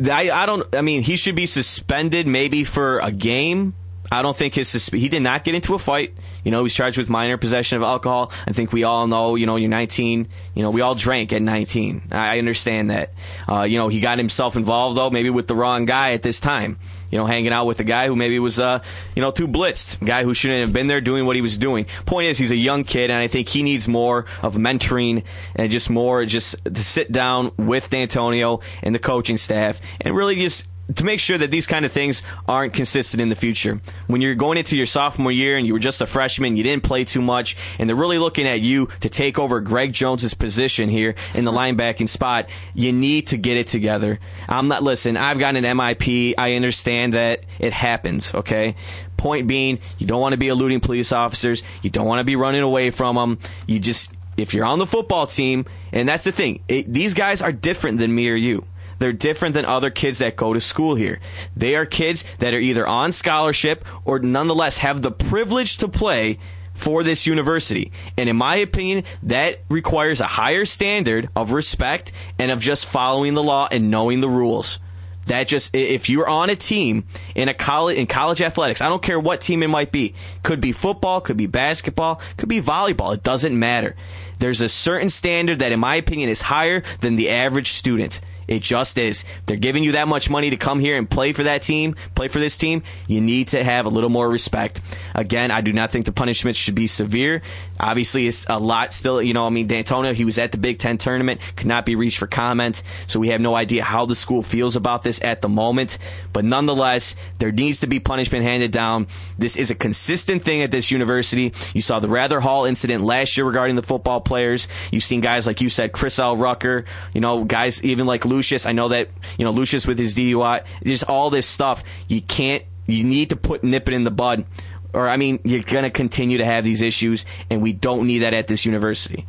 [0.08, 0.74] I, I don't.
[0.74, 3.74] I mean, he should be suspended maybe for a game.
[4.10, 6.12] I don't think his he did not get into a fight.
[6.44, 8.30] You know, he's charged with minor possession of alcohol.
[8.46, 9.36] I think we all know.
[9.36, 10.28] You know, you're 19.
[10.54, 12.08] You know, we all drank at 19.
[12.10, 13.14] I I understand that.
[13.48, 16.40] Uh, you know, he got himself involved though, maybe with the wrong guy at this
[16.40, 16.78] time.
[17.12, 18.82] You know, hanging out with a guy who maybe was, uh,
[19.14, 20.04] you know, too blitzed.
[20.04, 21.86] Guy who shouldn't have been there doing what he was doing.
[22.06, 25.22] Point is, he's a young kid, and I think he needs more of mentoring
[25.54, 30.36] and just more, just to sit down with D'Antonio and the coaching staff and really
[30.36, 33.80] just to make sure that these kind of things aren't consistent in the future.
[34.06, 36.82] When you're going into your sophomore year and you were just a freshman, you didn't
[36.82, 40.88] play too much, and they're really looking at you to take over Greg Jones's position
[40.88, 44.18] here in the linebacking spot, you need to get it together.
[44.48, 46.34] I'm not listen, I've got an MIP.
[46.38, 48.76] I understand that it happens, okay?
[49.16, 52.36] Point being, you don't want to be eluding police officers, you don't want to be
[52.36, 53.38] running away from them.
[53.66, 57.42] You just if you're on the football team, and that's the thing, it, these guys
[57.42, 58.64] are different than me or you.
[59.02, 61.18] They're different than other kids that go to school here.
[61.56, 66.38] They are kids that are either on scholarship or nonetheless have the privilege to play
[66.74, 67.90] for this university.
[68.16, 73.34] And in my opinion, that requires a higher standard of respect and of just following
[73.34, 74.78] the law and knowing the rules.
[75.26, 77.02] That just if you're on a team
[77.34, 80.14] in a college in college athletics, I don't care what team it might be.
[80.44, 83.12] Could be football, could be basketball, could be volleyball.
[83.14, 83.96] It doesn't matter.
[84.38, 88.20] There's a certain standard that in my opinion is higher than the average student.
[88.48, 89.24] It just is.
[89.46, 92.28] They're giving you that much money to come here and play for that team, play
[92.28, 92.82] for this team.
[93.08, 94.80] You need to have a little more respect.
[95.14, 97.42] Again, I do not think the punishment should be severe.
[97.78, 99.20] Obviously, it's a lot still.
[99.20, 101.96] You know, I mean, D'Antonio, he was at the Big Ten tournament, could not be
[101.96, 105.42] reached for comment, so we have no idea how the school feels about this at
[105.42, 105.98] the moment.
[106.32, 109.06] But nonetheless, there needs to be punishment handed down.
[109.38, 111.52] This is a consistent thing at this university.
[111.74, 114.68] You saw the Rather Hall incident last year regarding the football players.
[114.90, 116.36] You've seen guys like you said, Chris L.
[116.36, 116.84] Rucker.
[117.12, 118.66] You know, guys even like Lucious.
[118.66, 120.64] I know that you know Lucious with his DUI.
[120.84, 121.84] Just all this stuff.
[122.08, 122.64] You can't.
[122.86, 124.44] You need to put nip it in the bud,
[124.92, 128.20] or I mean, you're going to continue to have these issues, and we don't need
[128.20, 129.26] that at this university.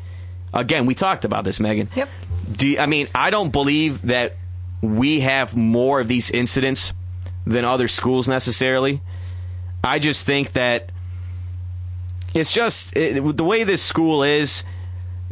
[0.53, 1.89] Again, we talked about this, Megan.
[1.95, 2.09] Yep.
[2.51, 4.35] Do you, I mean I don't believe that
[4.81, 6.93] we have more of these incidents
[7.45, 9.01] than other schools necessarily.
[9.83, 10.91] I just think that
[12.33, 14.63] it's just it, the way this school is.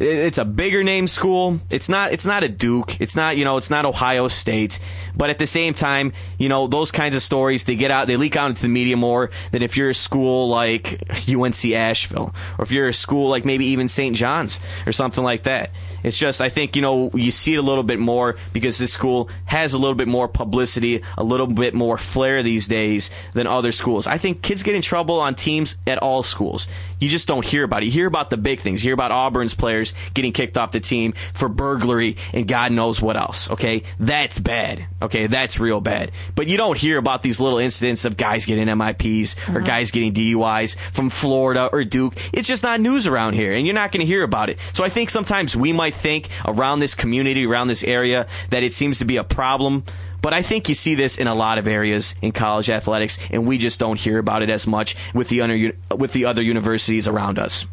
[0.02, 1.60] It- It's a bigger name school.
[1.70, 2.12] It's not.
[2.12, 3.00] It's not a Duke.
[3.00, 3.38] It's not.
[3.38, 3.58] You know.
[3.58, 4.80] It's not Ohio State.
[5.16, 8.08] But at the same time, you know, those kinds of stories they get out.
[8.08, 12.34] They leak out into the media more than if you're a school like UNC Asheville,
[12.58, 14.16] or if you're a school like maybe even St.
[14.16, 15.72] John's or something like that.
[16.04, 18.94] It's just I think you know you see it a little bit more because this
[18.94, 23.48] school has a little bit more publicity, a little bit more flair these days than
[23.48, 24.08] other schools.
[24.08, 26.68] I think kids get in trouble on teams at all schools.
[27.00, 27.88] You just don't hear about it.
[27.88, 28.84] You hear about the big things.
[28.84, 33.02] You hear about Auburn's players getting kicked off the team for burglary and God knows
[33.02, 33.50] what else.
[33.50, 34.86] Okay, that's bad.
[35.02, 36.12] Okay, that's real bad.
[36.36, 39.68] But you don't hear about these little incidents of guys getting MIPs or uh-huh.
[39.68, 42.16] guys getting DUIs from Florida or Duke.
[42.34, 44.60] It's just not news around here, and you're not going to hear about it.
[44.74, 48.74] So I think sometimes we might think around this community, around this area, that it
[48.74, 49.84] seems to be a problem.
[50.22, 53.48] But I think you see this in a lot of areas in college athletics, and
[53.48, 57.08] we just don't hear about it as much with the other with the other universities
[57.08, 57.66] around us.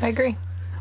[0.00, 0.36] I agree.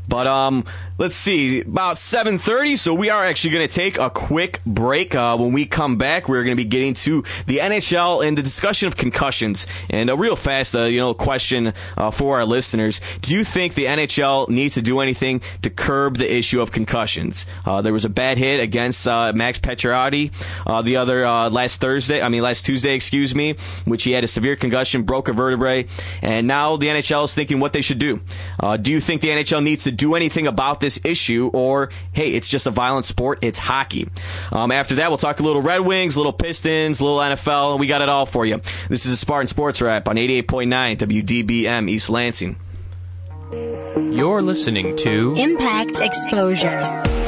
[0.07, 0.65] But um,
[0.97, 5.15] let's see, about 7.30, so we are actually going to take a quick break.
[5.15, 8.43] Uh, when we come back, we're going to be getting to the NHL and the
[8.43, 9.65] discussion of concussions.
[9.89, 13.01] And a real fast, uh, you know, question uh, for our listeners.
[13.21, 17.47] Do you think the NHL needs to do anything to curb the issue of concussions?
[17.65, 20.31] Uh, there was a bad hit against uh, Max Pacioretty
[20.67, 24.27] uh, the other last Thursday, I mean last Tuesday, excuse me, which he had a
[24.27, 25.87] severe concussion, broke a vertebrae,
[26.21, 28.19] and now the NHL is thinking what they should do.
[28.81, 32.49] do you think the NHL needs to do anything about this issue, or hey, it's
[32.49, 33.39] just a violent sport.
[33.41, 34.07] It's hockey.
[34.51, 37.79] Um, after that, we'll talk a little Red Wings, little Pistons, little NFL.
[37.79, 38.61] We got it all for you.
[38.89, 42.57] This is a Spartan Sports Wrap on 88.9 WDBM East Lansing.
[43.51, 47.22] You're listening to Impact Exposure.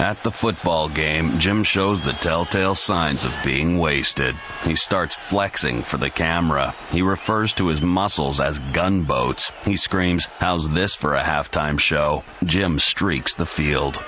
[0.00, 4.34] At the football game, Jim shows the telltale signs of being wasted.
[4.64, 6.74] He starts flexing for the camera.
[6.90, 9.52] He refers to his muscles as gunboats.
[9.62, 12.24] He screams, How's this for a halftime show?
[12.44, 14.02] Jim streaks the field.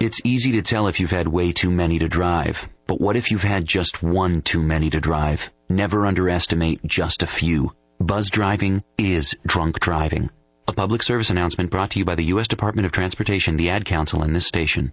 [0.00, 2.66] It's easy to tell if you've had way too many to drive.
[2.86, 5.50] But what if you've had just one too many to drive?
[5.68, 7.74] Never underestimate just a few.
[8.00, 10.30] Buzz driving is drunk driving.
[10.68, 12.46] A public service announcement brought to you by the U.S.
[12.46, 14.92] Department of Transportation, the Ad Council, and this station.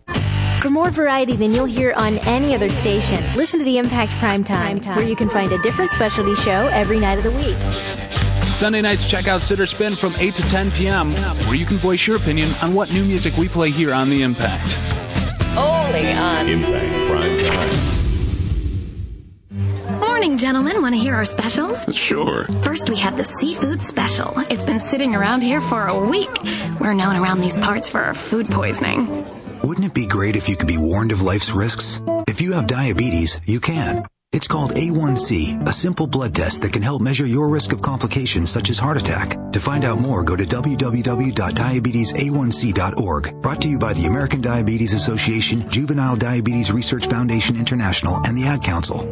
[0.61, 4.43] For more variety than you'll hear on any other station, listen to the Impact Prime
[4.43, 7.57] Time, where you can find a different specialty show every night of the week.
[8.55, 11.13] Sunday nights, check out Sitter Spin from 8 to 10 p.m.,
[11.45, 14.23] where you can voice your opinion on what new music we play here on The
[14.23, 14.75] Impact.
[15.55, 17.88] Only on Impact Prime Time.
[20.19, 20.81] Morning, gentlemen.
[20.81, 21.85] Want to hear our specials?
[21.95, 22.43] Sure.
[22.61, 24.33] First, we have the seafood special.
[24.49, 26.29] It's been sitting around here for a week.
[26.77, 29.25] We're known around these parts for our food poisoning.
[29.63, 32.01] Wouldn't it be great if you could be warned of life's risks?
[32.27, 34.07] If you have diabetes, you can.
[34.31, 38.51] It's called A1C, a simple blood test that can help measure your risk of complications
[38.51, 39.35] such as heart attack.
[39.53, 43.41] To find out more, go to www.diabetesa1c.org.
[43.41, 48.45] Brought to you by the American Diabetes Association, Juvenile Diabetes Research Foundation International, and the
[48.45, 49.03] Ad Council.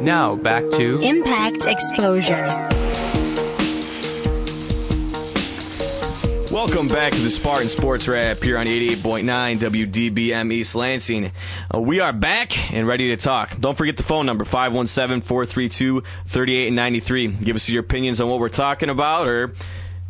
[0.00, 2.66] Now back to Impact Exposure.
[6.56, 11.30] Welcome back to the Spartan Sports Wrap here on 88.9 WDBM East Lansing.
[11.72, 13.54] Uh, we are back and ready to talk.
[13.60, 17.44] Don't forget the phone number 517-432-3893.
[17.44, 19.52] Give us your opinions on what we're talking about or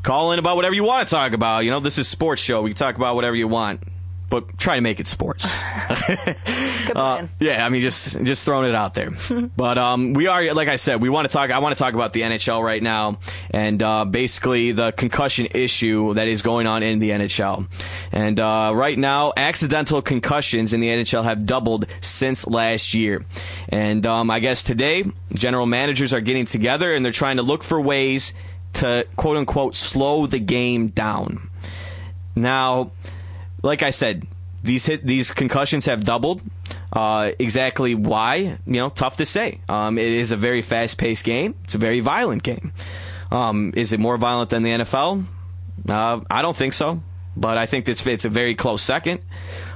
[0.04, 1.64] call in about whatever you want to talk about.
[1.64, 2.62] You know, this is sports show.
[2.62, 3.82] We can talk about whatever you want
[4.28, 5.44] but try to make it sports.
[6.94, 9.10] uh, yeah, I mean, just just throwing it out there.
[9.56, 11.50] but um, we are, like I said, we want to talk.
[11.50, 13.18] I want to talk about the NHL right now,
[13.50, 17.68] and uh, basically the concussion issue that is going on in the NHL.
[18.10, 23.24] And uh, right now, accidental concussions in the NHL have doubled since last year.
[23.68, 27.62] And um, I guess today, general managers are getting together and they're trying to look
[27.62, 28.32] for ways
[28.74, 31.50] to quote unquote slow the game down.
[32.34, 32.90] Now
[33.66, 34.26] like I said,
[34.62, 36.40] these hit these concussions have doubled.
[36.92, 39.60] Uh, exactly why, you know, tough to say.
[39.68, 41.54] Um, it is a very fast paced game.
[41.64, 42.72] It's a very violent game.
[43.30, 45.24] Um, is it more violent than the NFL?
[45.88, 47.02] Uh, I don't think so,
[47.36, 49.20] but I think it's it's a very close second.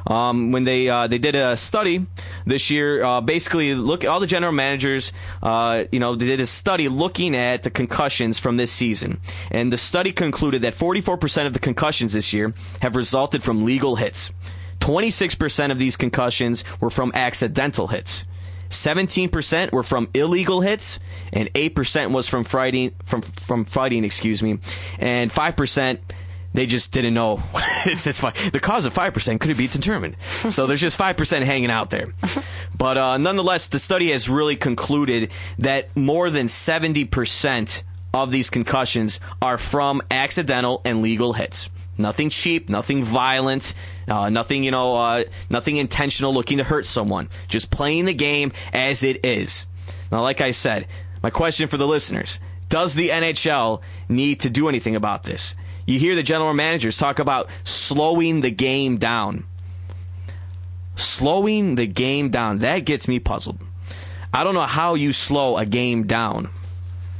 [0.06, 2.06] Um, when they uh, they did a study
[2.46, 6.46] this year, uh, basically look all the general managers, uh, you know, they did a
[6.46, 11.52] study looking at the concussions from this season, and the study concluded that 44% of
[11.52, 14.30] the concussions this year have resulted from legal hits.
[14.80, 18.24] 26% of these concussions were from accidental hits.
[18.70, 21.00] 17% were from illegal hits,
[21.32, 24.58] and 8% was from fighting, from, from fighting, excuse me,
[24.98, 25.98] and 5%
[26.52, 27.42] they just didn't know.
[27.86, 28.34] it's, it's fine.
[28.52, 30.16] The cause of 5% could be determined.
[30.50, 32.06] So there's just 5% hanging out there.
[32.76, 37.82] But uh, nonetheless, the study has really concluded that more than 70%
[38.14, 41.68] of these concussions are from accidental and legal hits.
[41.98, 43.74] Nothing cheap, nothing violent,
[44.08, 47.28] uh, nothing, you know, uh, nothing intentional looking to hurt someone.
[47.48, 49.66] Just playing the game as it is.
[50.10, 50.86] Now, like I said,
[51.22, 55.54] my question for the listeners does the NHL need to do anything about this?
[55.90, 59.44] You hear the general managers talk about slowing the game down.
[60.94, 62.60] Slowing the game down.
[62.60, 63.58] That gets me puzzled.
[64.32, 66.48] I don't know how you slow a game down.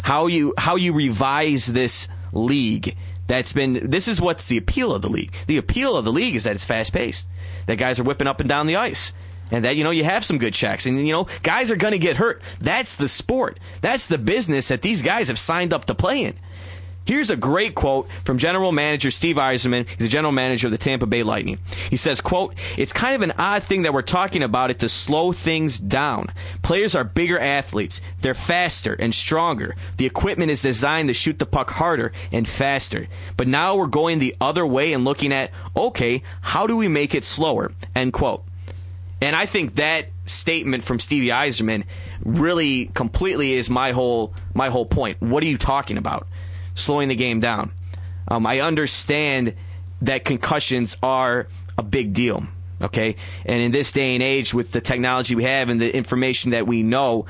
[0.05, 5.03] How you how you revise this league that's been this is what's the appeal of
[5.03, 5.33] the league.
[5.49, 7.29] The appeal of the league is that it's fast paced.
[7.67, 9.13] That guys are whipping up and down the ice.
[9.51, 11.93] And that you know you have some good checks and you know guys are going
[11.93, 12.41] to get hurt.
[12.61, 13.59] That's the sport.
[13.81, 16.37] That's the business that these guys have signed up to play in.
[17.07, 19.89] Here's a great quote from general manager Steve Yzerman.
[19.89, 21.59] He's the general manager of the Tampa Bay Lightning.
[21.89, 24.89] He says, quote, It's kind of an odd thing that we're talking about it to
[24.89, 26.29] slow things down.
[26.63, 28.01] Players are bigger athletes.
[28.21, 29.75] They're faster and stronger.
[29.97, 33.09] The equipment is designed to shoot the puck harder and faster.
[33.37, 37.15] But now we're going the other way and looking at, okay, how do we make
[37.15, 37.73] it slower?
[37.95, 38.45] End quote.
[39.21, 41.85] And I think that statement from Stevie Yzerman
[42.25, 45.21] really completely is my whole my whole point.
[45.21, 46.27] What are you talking about?
[46.81, 47.73] Slowing the game down.
[48.29, 49.55] Um, I understand
[50.03, 52.45] that concussions are a big deal.
[52.83, 56.53] Okay, and in this day and age, with the technology we have and the information
[56.53, 57.27] that we know,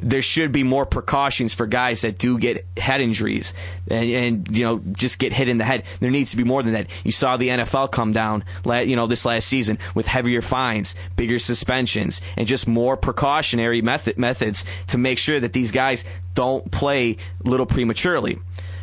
[0.00, 3.52] there should be more precautions for guys that do get head injuries
[3.90, 5.84] and, and, you know just get hit in the head.
[6.00, 6.88] There needs to be more than that.
[7.04, 11.38] You saw the NFL come down, you know, this last season with heavier fines, bigger
[11.38, 17.16] suspensions, and just more precautionary method methods to make sure that these guys don't play
[17.44, 18.38] little prematurely.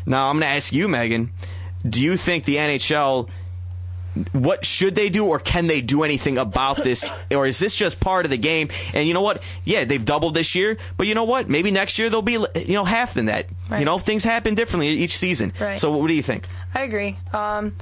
[0.05, 1.31] Now I'm going to ask you, Megan.
[1.87, 3.29] Do you think the NHL
[4.31, 7.99] what should they do or can they do anything about this or is this just
[7.99, 11.13] part of the game and you know what yeah they've doubled this year but you
[11.13, 13.79] know what maybe next year they'll be you know half than that right.
[13.79, 15.81] you know things happen differently each season right.
[15.81, 17.75] so what do you think i agree um,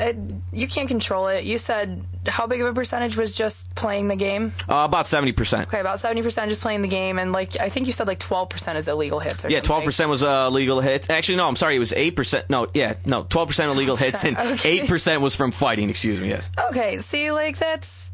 [0.00, 0.16] it,
[0.52, 1.44] you can't control it.
[1.44, 4.52] You said how big of a percentage was just playing the game?
[4.68, 5.68] Uh, about seventy percent.
[5.68, 8.18] Okay, about seventy percent just playing the game, and like I think you said like
[8.18, 9.44] twelve percent is illegal hits.
[9.48, 11.10] yeah, twelve percent was uh, illegal hits.
[11.10, 12.48] Actually, no, I'm sorry, it was eight percent.
[12.50, 14.86] No, yeah, no, twelve percent illegal hits, and eight okay.
[14.86, 15.90] percent was from fighting.
[15.90, 16.28] Excuse me.
[16.28, 16.50] Yes.
[16.70, 18.12] Okay, see, like that's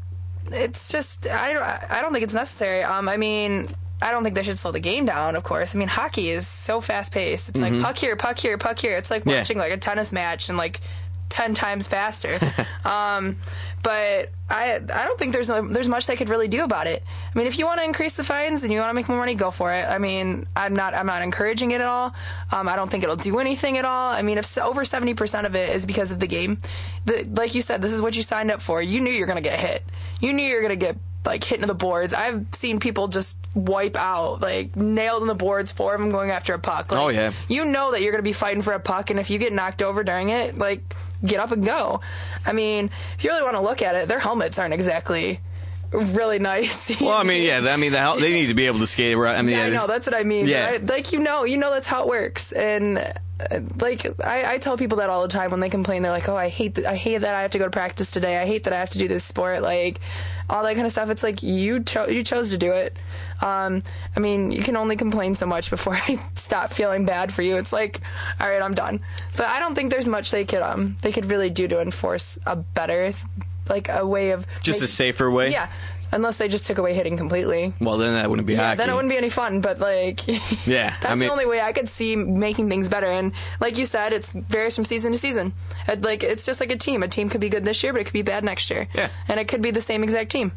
[0.51, 2.83] it's just I don't I don't think it's necessary.
[2.83, 3.69] Um, I mean.
[4.01, 5.73] I don't think they should slow the game down, of course.
[5.73, 7.47] I mean, hockey is so fast paced.
[7.47, 7.75] It's mm-hmm.
[7.77, 8.97] like puck here, puck here, puck here.
[8.97, 9.63] It's like watching yeah.
[9.63, 10.81] like a tennis match and like
[11.29, 12.37] 10 times faster.
[12.85, 13.37] um,
[13.85, 17.03] but I I don't think there's there's much they could really do about it.
[17.33, 19.17] I mean, if you want to increase the fines and you want to make more
[19.17, 19.85] money, go for it.
[19.85, 22.15] I mean, I'm not I'm not encouraging it at all.
[22.51, 24.11] Um, I don't think it'll do anything at all.
[24.11, 26.57] I mean, if over 70% of it is because of the game,
[27.05, 28.81] the, like you said, this is what you signed up for.
[28.81, 29.83] You knew you're going to get hit.
[30.19, 32.13] You knew you're going to get like hit into the boards.
[32.13, 36.31] I've seen people just wipe out, like nailed in the boards, four of them going
[36.31, 36.91] after a puck.
[36.91, 37.33] Like, oh yeah.
[37.47, 39.53] You know that you're going to be fighting for a puck, and if you get
[39.53, 40.81] knocked over during it, like
[41.23, 42.01] get up and go.
[42.45, 45.39] I mean, if you really want to look at it, their helmets aren't exactly
[45.91, 46.99] really nice.
[46.99, 49.17] well, I mean, yeah, I mean, the they need to be able to skate.
[49.17, 49.37] Right?
[49.37, 50.47] I mean, yeah, yeah I know that's what I mean.
[50.47, 53.13] Yeah, like you know, you know that's how it works, and
[53.81, 56.01] like I, I, tell people that all the time when they complain.
[56.01, 56.85] They're like, "Oh, I hate that.
[56.85, 58.37] I hate that I have to go to practice today.
[58.41, 59.99] I hate that I have to do this sport." Like
[60.49, 61.09] all that kind of stuff.
[61.09, 62.95] It's like you cho- you chose to do it.
[63.41, 63.83] Um,
[64.15, 67.57] I mean, you can only complain so much before I stop feeling bad for you.
[67.57, 67.99] It's like,
[68.39, 69.01] all right, I'm done.
[69.35, 72.39] But I don't think there's much they could um they could really do to enforce
[72.45, 73.13] a better
[73.69, 75.51] like a way of just a safer way.
[75.51, 75.69] Yeah,
[76.15, 77.73] unless they just took away hitting completely.
[77.79, 78.77] Well, then that wouldn't be yeah, hockey.
[78.77, 79.59] Then it wouldn't be any fun.
[79.61, 80.25] But like,
[80.65, 83.07] yeah, that's I mean, the only way I could see making things better.
[83.07, 85.53] And like you said, it's varies from season to season.
[85.87, 87.03] It, like it's just like a team.
[87.03, 88.87] A team could be good this year, but it could be bad next year.
[88.93, 90.53] Yeah, and it could be the same exact team.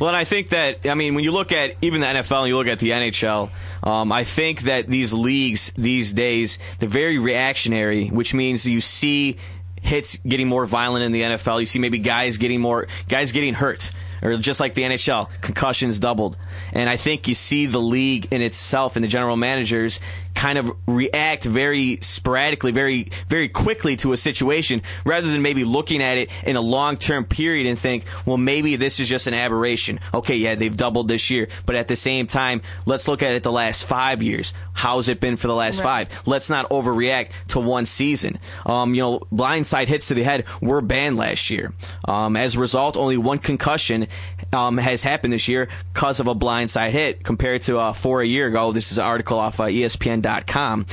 [0.00, 2.48] Well, and I think that I mean when you look at even the NFL and
[2.48, 3.50] you look at the NHL,
[3.84, 9.38] um, I think that these leagues these days they're very reactionary, which means you see
[9.80, 11.60] hits getting more violent in the NFL.
[11.60, 13.92] You see maybe guys getting more guys getting hurt
[14.22, 16.36] or just like the NHL, concussions doubled.
[16.72, 20.00] And I think you see the league in itself and the general managers
[20.36, 26.02] kind of react very sporadically, very very quickly to a situation rather than maybe looking
[26.02, 29.98] at it in a long-term period and think, well, maybe this is just an aberration.
[30.14, 33.42] Okay, yeah, they've doubled this year, but at the same time, let's look at it
[33.42, 34.52] the last 5 years.
[34.72, 36.08] How's it been for the last right.
[36.08, 36.26] 5?
[36.26, 38.38] Let's not overreact to one season.
[38.64, 41.72] Um, you know, blindside hits to the head were banned last year.
[42.04, 44.08] Um, as a result, only one concussion
[44.52, 48.26] um, has happened this year because of a blindside hit compared to uh, four a
[48.26, 48.72] year ago.
[48.72, 50.86] This is an article off uh, ESPN.com.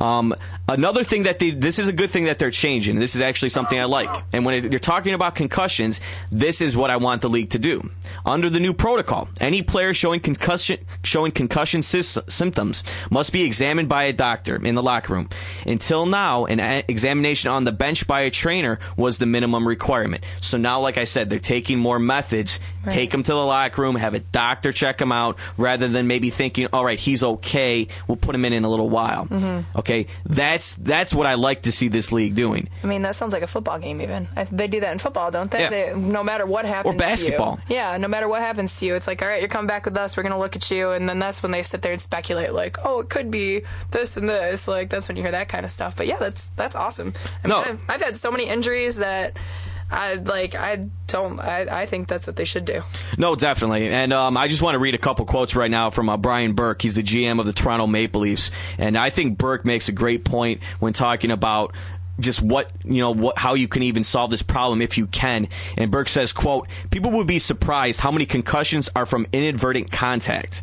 [0.00, 0.34] Um,
[0.66, 2.98] Another thing that they, this is a good thing that they're changing.
[2.98, 4.08] This is actually something I like.
[4.32, 6.00] And when it, you're talking about concussions,
[6.30, 7.90] this is what I want the league to do.
[8.24, 13.88] Under the new protocol, any player showing concussion showing concussion sy- symptoms must be examined
[13.90, 15.28] by a doctor in the locker room.
[15.66, 20.24] Until now, an a- examination on the bench by a trainer was the minimum requirement.
[20.40, 22.58] So now, like I said, they're taking more methods.
[22.86, 22.92] Right.
[22.94, 26.28] Take them to the locker room, have a doctor check him out, rather than maybe
[26.30, 27.88] thinking, "All right, he's okay.
[28.08, 29.78] We'll put him in in a little while." Mm-hmm.
[29.78, 32.68] Okay, that that's that's what I like to see this league doing.
[32.82, 34.00] I mean, that sounds like a football game.
[34.00, 35.60] Even they do that in football, don't they?
[35.60, 35.70] Yeah.
[35.70, 37.58] they no matter what happens, or basketball.
[37.68, 39.96] yeah, no matter what happens to you, it's like, all right, you're coming back with
[39.96, 40.16] us.
[40.16, 42.78] We're gonna look at you, and then that's when they sit there and speculate, like,
[42.84, 44.68] oh, it could be this and this.
[44.68, 45.96] Like that's when you hear that kind of stuff.
[45.96, 47.12] But yeah, that's that's awesome.
[47.42, 47.58] I mean, no.
[47.58, 49.36] I've, I've had so many injuries that
[49.90, 52.82] I like I don't I, I think that's what they should do.
[53.18, 53.88] No, definitely.
[53.88, 56.54] And um, I just want to read a couple quotes right now from uh, Brian
[56.54, 56.82] Burke.
[56.82, 60.24] He's the GM of the Toronto Maple Leafs, and I think Burke makes a great
[60.24, 61.74] point when talking about
[62.20, 65.48] just what you know what how you can even solve this problem if you can
[65.76, 70.62] and burke says quote people would be surprised how many concussions are from inadvertent contact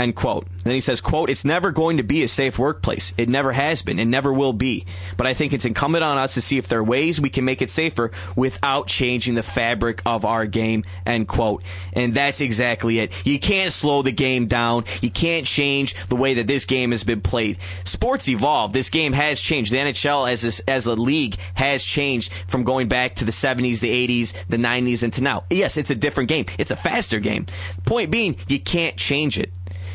[0.00, 0.46] End quote.
[0.64, 3.12] Then he says, quote, it's never going to be a safe workplace.
[3.18, 3.98] It never has been.
[3.98, 4.86] It never will be.
[5.18, 7.44] But I think it's incumbent on us to see if there are ways we can
[7.44, 10.84] make it safer without changing the fabric of our game.
[11.04, 11.62] End quote.
[11.92, 13.12] And that's exactly it.
[13.26, 14.84] You can't slow the game down.
[15.02, 17.58] You can't change the way that this game has been played.
[17.84, 18.72] Sports evolve.
[18.72, 19.70] This game has changed.
[19.70, 23.80] The NHL as a, as a league has changed from going back to the 70s,
[23.80, 25.44] the 80s, the 90s, and to now.
[25.50, 26.46] Yes, it's a different game.
[26.56, 27.44] It's a faster game.
[27.84, 29.52] Point being, you can't change it.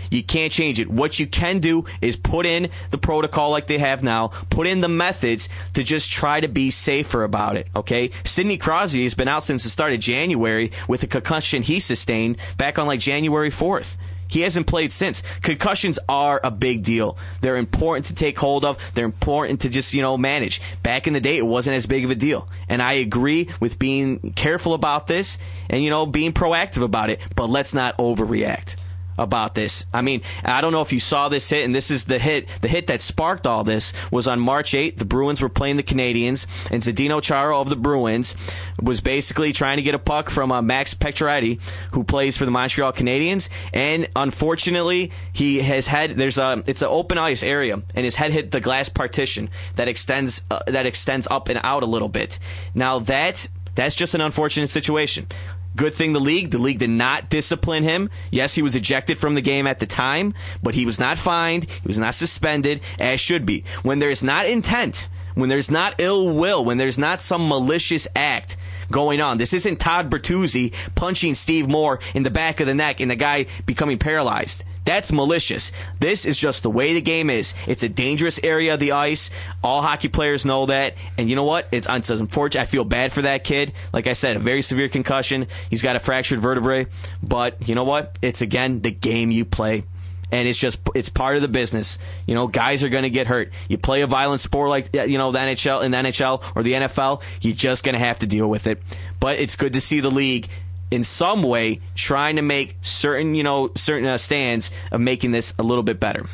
[0.10, 0.90] You can't change it.
[0.90, 4.82] What you can do is put in the protocol like they have now, put in
[4.82, 8.12] the methods to just try to be safer about it, okay?
[8.24, 12.38] Sidney Crosby has been out since the start of January with a concussion he sustained
[12.58, 13.98] back on like January 4th.
[14.28, 15.24] He hasn't played since.
[15.42, 17.18] Concussions are a big deal.
[17.42, 18.78] They're important to take hold of.
[18.94, 20.62] They're important to just, you know, manage.
[20.84, 22.48] Back in the day, it wasn't as big of a deal.
[22.68, 25.38] And I agree with being careful about this
[25.70, 28.78] and, you know, being proactive about it, but let's not overreact
[29.18, 29.86] about this.
[29.94, 32.48] I mean, I don't know if you saw this hit, and this is the hit.
[32.62, 34.98] The hit that sparked all this was on March 8th.
[34.98, 38.36] The Bruins were playing the Canadiens, and Zdeno Chara of the Bruins
[38.82, 41.60] was basically trying to get a puck from uh, Max Pacioretty,
[41.94, 46.90] who plays for the Montreal Canadiens, and unfortunately, he has had there's a it's an
[46.90, 51.28] open ice area, and his head hit the glass partition that extends uh, that extends
[51.30, 52.40] up and out a little bit.
[52.74, 55.28] Now that that's just an unfortunate situation.
[55.76, 58.10] Good thing the league, the league did not discipline him.
[58.32, 61.66] Yes, he was ejected from the game at the time, but he was not fined.
[61.66, 63.66] He was not suspended, as should be.
[63.84, 68.56] When there's not intent, when there's not ill will, when there's not some malicious act
[68.90, 69.38] going on.
[69.38, 73.16] This isn't Todd Bertuzzi punching Steve Moore in the back of the neck and the
[73.16, 74.64] guy becoming paralyzed.
[74.86, 75.72] That's malicious.
[76.00, 77.54] This is just the way the game is.
[77.68, 79.32] It's a dangerous area of the ice.
[79.64, 80.96] All hockey players know that.
[81.18, 81.68] And you know what?
[81.72, 82.62] It's, it's unfortunate.
[82.62, 83.74] I feel bad for that kid.
[83.92, 85.48] Like I said, a very severe concussion.
[85.70, 86.86] He's got a fractured vertebrae.
[87.22, 88.18] But you know what?
[88.22, 89.84] It's again the game you play
[90.32, 91.98] and it's just it's part of the business.
[92.26, 93.52] You know, guys are going to get hurt.
[93.70, 96.64] You play a violent sport like uh, you know the NHL in the NHL or
[96.64, 98.82] the NFL, you're just going to have to deal with it.
[99.20, 100.50] But it's good to see the league
[100.92, 105.54] in some way trying to make certain you know certain uh, stands of making this
[105.60, 106.26] a little bit better.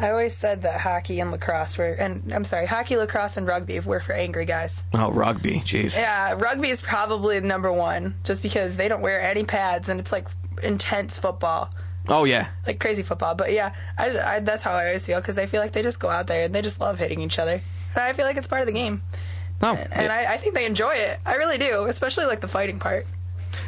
[0.00, 3.80] I always said that hockey and lacrosse were, and I'm sorry, hockey, lacrosse, and rugby
[3.80, 4.86] were for angry guys.
[4.94, 5.96] Oh, rugby, jeez.
[5.96, 10.12] Yeah, rugby is probably number one, just because they don't wear any pads and it's
[10.12, 10.28] like
[10.62, 11.70] intense football.
[12.06, 13.34] Oh yeah, like crazy football.
[13.34, 15.98] But yeah, I, I, that's how I always feel because I feel like they just
[15.98, 17.60] go out there and they just love hitting each other.
[17.94, 19.02] And I feel like it's part of the game.
[19.60, 21.18] No, and, and I, I think they enjoy it.
[21.26, 23.06] I really do, especially like the fighting part.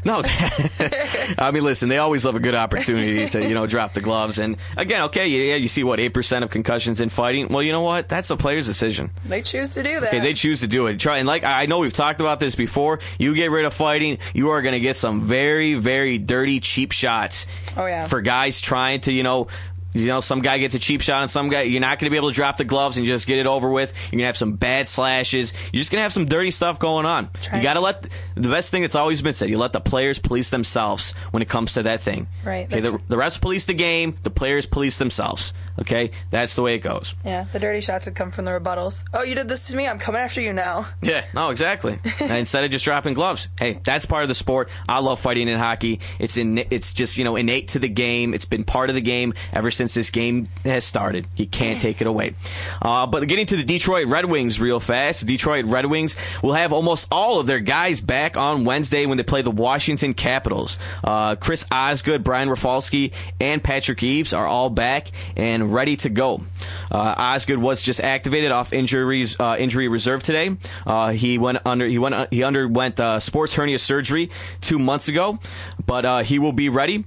[0.04, 0.22] No,
[1.38, 4.38] I mean, listen, they always love a good opportunity to you know drop the gloves.
[4.38, 7.48] And again, okay, yeah, you see what eight percent of concussions in fighting.
[7.48, 8.08] Well, you know what?
[8.08, 9.10] That's the player's decision.
[9.24, 10.08] They choose to do that.
[10.08, 10.98] Okay, they choose to do it.
[10.98, 13.00] Try and like I know we've talked about this before.
[13.18, 16.92] You get rid of fighting, you are going to get some very, very dirty, cheap
[16.92, 17.46] shots.
[17.76, 18.06] Oh yeah.
[18.06, 19.48] For guys trying to you know
[19.92, 21.62] you know, some guy gets a cheap shot and some guy.
[21.62, 23.70] You're not going to be able to drop the gloves and just get it over
[23.70, 23.92] with.
[24.04, 25.52] You're going to have some bad slashes.
[25.72, 27.30] You're just going to have some dirty stuff going on.
[27.42, 29.50] Try you got to let the best thing that's always been said.
[29.50, 32.26] You let the players police themselves when it comes to that thing.
[32.44, 32.66] Right.
[32.66, 32.80] Okay.
[32.80, 34.16] The, the refs police the game.
[34.22, 35.52] The players police themselves.
[35.80, 36.10] Okay.
[36.30, 37.14] That's the way it goes.
[37.24, 37.46] Yeah.
[37.52, 39.04] The dirty shots would come from the rebuttals.
[39.14, 39.88] Oh, you did this to me.
[39.88, 40.86] I'm coming after you now.
[41.02, 41.24] Yeah.
[41.34, 41.50] No.
[41.50, 41.98] Exactly.
[42.20, 43.48] instead of just dropping gloves.
[43.58, 44.68] Hey, that's part of the sport.
[44.88, 46.00] I love fighting in hockey.
[46.18, 46.58] It's in.
[46.58, 48.34] It's just you know innate to the game.
[48.34, 51.26] It's been part of the game ever since this game has started.
[51.36, 52.34] You can't take it away.
[52.82, 55.26] Uh, but getting to the Detroit Red Wings real fast.
[55.26, 59.22] Detroit Red Wings will have almost all of their guys back on Wednesday when they
[59.22, 60.78] play the Washington Capitals.
[61.02, 66.42] Uh, Chris Osgood, Brian Rafalski, and Patrick Eaves are all back and ready to go.
[66.90, 70.56] Uh, Osgood was just activated off injuries, uh, injury reserve today.
[70.86, 75.38] Uh, he went under he went he underwent uh, sports hernia surgery two months ago,
[75.86, 77.04] but he will be ready.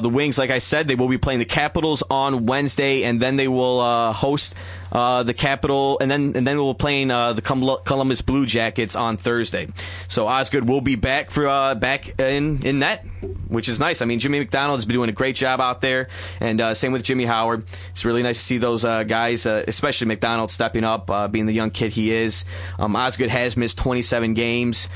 [0.00, 3.36] The Wings, like I said, they will be playing the Capitals on Wednesday, and then
[3.36, 4.54] they will uh, host
[4.92, 9.16] uh, the Capital, and then and then we'll playing uh, the Columbus Blue Jackets on
[9.16, 9.68] Thursday.
[10.08, 13.04] So Osgood will be back for uh, back in in net,
[13.48, 14.02] which is nice.
[14.02, 16.08] I mean, Jimmy McDonald has been doing a great job out there,
[16.40, 17.64] and uh, same with Jimmy Howard.
[17.90, 21.70] It's really nice to see those uh, guys, especially McDonald, stepping up, being the young
[21.70, 22.44] kid he is.
[22.78, 24.88] Um, Osgood has missed 27 games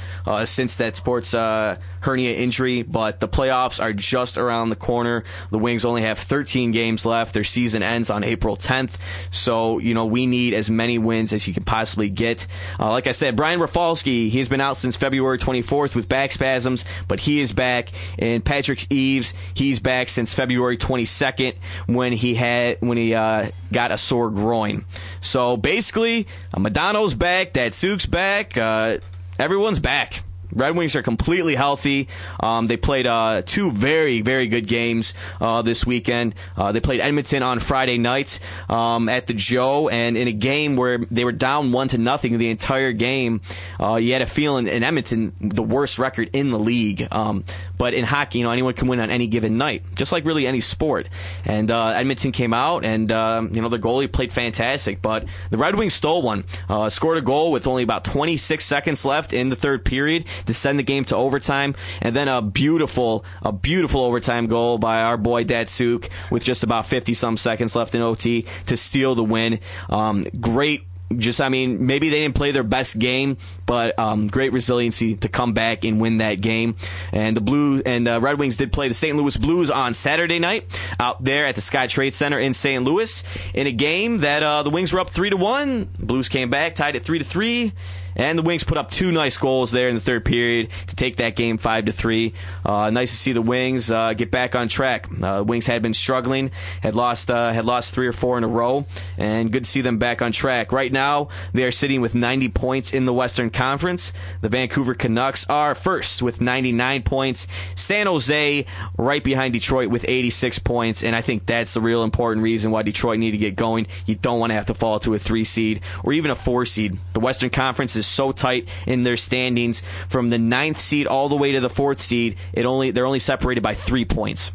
[0.45, 5.25] since that sports hernia injury, but the playoffs are just around the corner.
[5.51, 7.35] The Wings only have 13 games left.
[7.35, 8.97] Their season ends on April 10th,
[9.31, 12.47] so You know, we need as many wins as you can possibly get.
[12.79, 16.85] Uh, like I said, Brian Rafalski, he's been out since February 24th with back spasms,
[17.07, 17.91] but he is back.
[18.19, 21.57] And Patrick Eaves, he's back since February 22nd
[21.87, 24.85] when he had, when he, uh, got a sore groin.
[25.21, 28.99] So basically, Modano's back, Datsyuk's back, uh,
[29.39, 30.23] everyone's back.
[30.53, 32.09] Red Wings are completely healthy.
[32.41, 36.35] Um, they played uh, two very, very good games uh, this weekend.
[36.57, 38.39] Uh, they played Edmonton on Friday night
[38.69, 42.37] um, at the Joe, and in a game where they were down one to nothing
[42.39, 43.41] the entire game,
[43.81, 47.07] uh, you had a feeling in Edmonton the worst record in the league.
[47.11, 47.45] Um,
[47.77, 50.47] but in hockey, you know, anyone can win on any given night, just like really
[50.47, 51.09] any sport.
[51.45, 55.59] And uh, Edmonton came out, and um, you know the goalie played fantastic, but the
[55.59, 59.49] Red Wings stole one, uh, scored a goal with only about 26 seconds left in
[59.49, 64.05] the third period to send the game to overtime, and then a beautiful, a beautiful
[64.05, 68.47] overtime goal by our boy Datsyuk with just about 50 some seconds left in OT
[68.67, 69.61] to steal the win.
[69.89, 70.85] Um, great
[71.17, 75.29] just I mean maybe they didn't play their best game, but um, great resiliency to
[75.29, 76.77] come back and win that game.
[77.13, 79.17] And the Blue and uh, Red Wings did play the St.
[79.17, 82.83] Louis Blues on Saturday night out there at the Scottrade Center in St.
[82.85, 83.23] Louis
[83.55, 85.89] in a game that uh, the Wings were up three to one.
[85.99, 87.73] Blues came back, tied it three to three.
[88.19, 91.17] And the Wings put up two nice goals there in the third period to take
[91.17, 92.35] that game five to three.
[92.65, 95.07] Uh, nice to see the Wings uh, get back on track.
[95.23, 96.51] Uh, Wings had been struggling,
[96.83, 98.85] had lost uh, had lost three or four in a row,
[99.17, 100.73] and good to see them back on track.
[100.73, 104.13] Right now, they are sitting with 90 points in the Western Conference.
[104.41, 107.47] The Vancouver Canucks are first with 99 points.
[107.77, 108.67] San Jose
[108.97, 112.83] right behind Detroit with 86 points, and I think that's the real important reason why
[112.83, 113.87] Detroit need to get going.
[114.07, 116.67] You don't want to have to fall to a three seed or even a four
[116.67, 116.99] seed.
[117.13, 121.37] The Western Conference is so tight in their standings from the ninth seed all the
[121.37, 122.37] way to the fourth seed.
[122.53, 124.53] It only they're only separated by three points.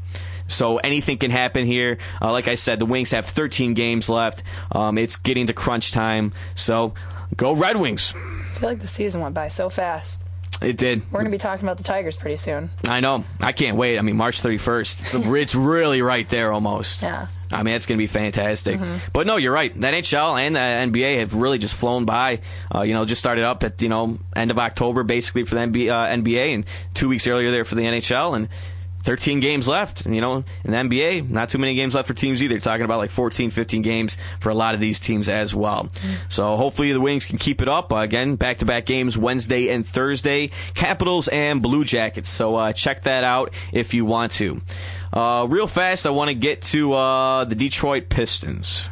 [0.47, 1.97] So anything can happen here.
[2.21, 4.43] Uh, like I said, the Wings have 13 games left.
[4.71, 6.33] Um, it's getting to crunch time.
[6.55, 6.93] So
[7.35, 8.13] go Red Wings.
[8.15, 10.25] I feel like the season went by so fast.
[10.61, 11.01] It did.
[11.11, 12.69] We're going to be talking about the Tigers pretty soon.
[12.87, 13.25] I know.
[13.41, 13.97] I can't wait.
[13.97, 15.01] I mean, March 31st.
[15.01, 17.01] It's, it's really right there almost.
[17.01, 17.27] Yeah.
[17.53, 18.79] I mean, it's going to be fantastic.
[18.79, 18.97] Mm-hmm.
[19.13, 19.73] But no, you're right.
[19.73, 22.41] The NHL and the NBA have really just flown by.
[22.73, 25.61] Uh, you know, just started up at you know end of October, basically for the
[25.61, 28.49] NBA, uh, NBA, and two weeks earlier there for the NHL, and
[29.03, 30.05] 13 games left.
[30.05, 32.59] You know, in the NBA, not too many games left for teams either.
[32.59, 35.85] Talking about like 14, 15 games for a lot of these teams as well.
[35.85, 36.13] Mm-hmm.
[36.29, 37.93] So hopefully the Wings can keep it up.
[37.93, 40.51] Uh, again, back to back games Wednesday and Thursday.
[40.73, 42.29] Capitals and Blue Jackets.
[42.29, 44.61] So uh, check that out if you want to.
[45.13, 48.89] Uh, real fast, I want to get to uh, the Detroit Pistons.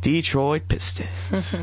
[0.00, 1.56] Detroit Pistons.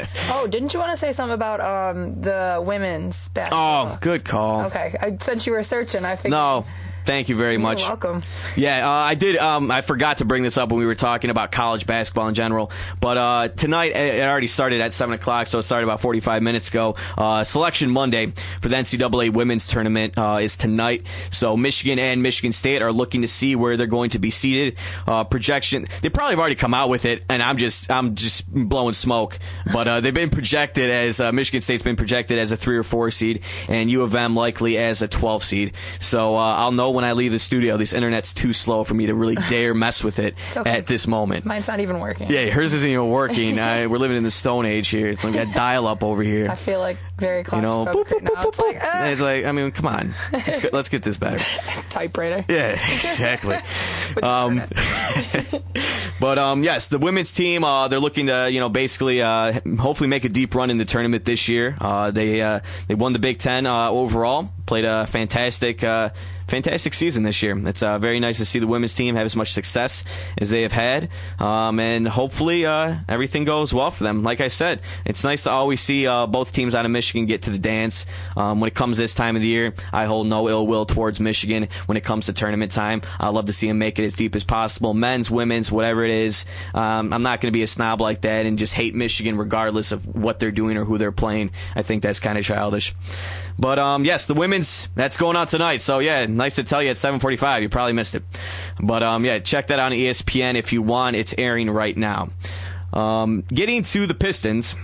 [0.30, 3.88] oh, didn't you want to say something about um, the women's basketball?
[3.88, 4.62] Oh, good call.
[4.62, 6.30] Okay, I, since you were searching, I figured.
[6.30, 6.64] No,
[7.08, 7.80] Thank you very You're much.
[7.80, 8.22] welcome.
[8.54, 9.38] Yeah, uh, I did.
[9.38, 12.34] Um, I forgot to bring this up when we were talking about college basketball in
[12.34, 12.70] general.
[13.00, 16.68] But uh, tonight it already started at seven o'clock, so it started about forty-five minutes
[16.68, 16.96] ago.
[17.16, 21.02] Uh, Selection Monday for the NCAA women's tournament uh, is tonight.
[21.30, 24.76] So Michigan and Michigan State are looking to see where they're going to be seated.
[25.06, 25.86] Uh, projection.
[26.02, 29.38] They probably have already come out with it, and I'm just I'm just blowing smoke.
[29.72, 33.10] But uh, they've been projected as Michigan State's been projected as a three or four
[33.10, 35.72] seed, and U of M likely as a twelve seed.
[36.00, 37.76] So I'll know when I leave the studio.
[37.76, 40.68] This internet's too slow for me to really dare mess with it okay.
[40.68, 41.44] at this moment.
[41.44, 42.28] Mine's not even working.
[42.28, 43.56] Yeah, hers isn't even working.
[43.60, 45.06] uh, we're living in the Stone Age here.
[45.06, 46.50] It's like got dial up over here.
[46.50, 48.42] I feel like very claustrophobic you know, boop, boop, right now.
[48.48, 49.06] It's like, ah.
[49.06, 51.38] it's like, I mean, come on, let's get, let's get this better.
[51.88, 52.44] Typewriter.
[52.48, 53.58] Yeah, exactly.
[54.20, 54.62] um,
[56.20, 60.08] but um, yes, the women's team uh, they're looking to you know basically uh, hopefully
[60.08, 61.76] make a deep run in the tournament this year.
[61.80, 66.10] Uh, they uh, they won the Big Ten uh, overall, played a fantastic uh,
[66.88, 67.68] fantastic season this year.
[67.68, 70.04] It's uh, very nice to see the women's team have as much success
[70.38, 71.08] as they have had,
[71.38, 74.22] um, and hopefully uh, everything goes well for them.
[74.22, 77.42] Like I said, it's nice to always see uh, both teams out of Michigan get
[77.42, 78.06] to the dance.
[78.36, 81.20] Um, when it comes this time of the year, I hold no ill will towards
[81.20, 83.02] Michigan when it comes to tournament time.
[83.20, 86.10] I love to see them make it as deep as possible, men's, women's, whatever it
[86.10, 86.44] is.
[86.74, 89.92] Um, I'm not going to be a snob like that and just hate Michigan regardless
[89.92, 91.50] of what they're doing or who they're playing.
[91.76, 92.94] I think that's kind of childish.
[93.58, 95.82] But um, yes, the women's that's going on tonight.
[95.82, 97.62] So yeah, nice to tell you at 7:45.
[97.62, 98.22] You probably missed it,
[98.80, 101.16] but um, yeah, check that on ESPN if you want.
[101.16, 102.30] It's airing right now.
[102.92, 104.74] Um, getting to the Pistons.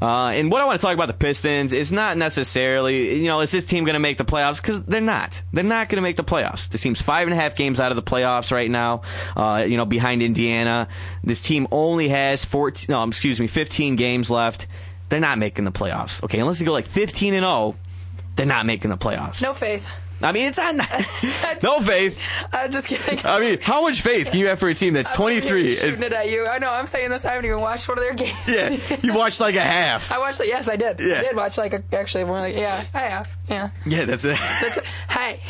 [0.00, 3.40] Uh, and what I want to talk about the Pistons is not necessarily, you know,
[3.40, 4.60] is this team going to make the playoffs?
[4.60, 5.42] Because they're not.
[5.54, 6.68] They're not going to make the playoffs.
[6.68, 9.02] This team's five and a half games out of the playoffs right now.
[9.34, 10.88] Uh, you know, behind Indiana.
[11.24, 14.66] This team only has 14, no, excuse me, 15 games left.
[15.08, 16.22] They're not making the playoffs.
[16.24, 17.76] Okay, unless they go like 15 and 0,
[18.34, 19.40] they're not making the playoffs.
[19.40, 19.88] No faith.
[20.22, 20.76] I mean, it's on.
[21.62, 22.18] no faith.
[22.52, 23.20] I'm just kidding.
[23.24, 25.74] I mean, how much faith can you have for a team that's 23?
[25.74, 26.46] shooting it at you.
[26.46, 26.70] I know.
[26.70, 27.24] I'm saying this.
[27.24, 28.38] I haven't even watched one of their games.
[28.48, 30.10] Yeah, you watched like a half.
[30.10, 30.40] I watched.
[30.40, 31.00] Like, yes, I did.
[31.00, 31.18] Yeah.
[31.18, 33.36] I did watch like a, actually more like yeah, I have.
[33.48, 33.70] Yeah.
[33.84, 34.38] Yeah, that's it.
[34.38, 34.84] That's, it.
[35.10, 35.40] hey,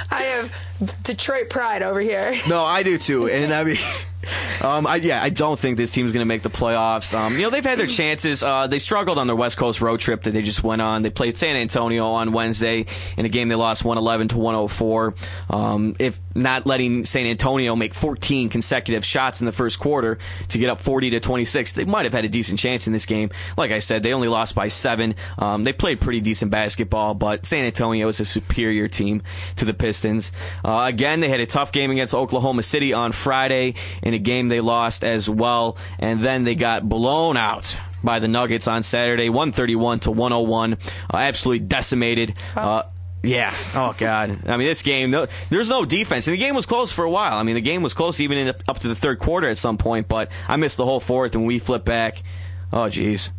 [0.10, 2.34] I have Detroit pride over here.
[2.48, 3.76] No, I do too, and I mean,
[4.62, 7.14] um, I, yeah, I don't think this team's going to make the playoffs.
[7.14, 8.42] Um, you know, they've had their chances.
[8.42, 11.02] Uh, they struggled on their West Coast road trip that they just went on.
[11.02, 15.14] They played San Antonio on Wednesday in a game they lost 111 to 104.
[15.50, 20.18] Um, if not letting San Antonio make 14 consecutive shots in the first quarter
[20.48, 23.06] to get up 40 to 26, they might have had a decent chance in this
[23.06, 23.30] game.
[23.56, 25.14] Like I said, they only lost by seven.
[25.38, 29.22] Um, they played pretty decent basketball, but San Antonio is a superior team
[29.56, 30.32] to the Pistons.
[30.64, 34.48] Uh, again, they had a tough game against Oklahoma City on Friday in a game
[34.48, 39.30] they lost as well, and then they got blown out by the Nuggets on Saturday,
[39.30, 40.74] 131 to 101.
[40.74, 40.76] Uh,
[41.16, 42.34] absolutely decimated.
[42.54, 42.82] Uh,
[43.24, 43.52] yeah.
[43.74, 44.46] Oh God.
[44.46, 45.10] I mean, this game.
[45.10, 47.38] No, there's no defense, and the game was close for a while.
[47.38, 49.78] I mean, the game was close even in, up to the third quarter at some
[49.78, 50.08] point.
[50.08, 52.22] But I missed the whole fourth, and we flipped back.
[52.72, 53.30] Oh jeez.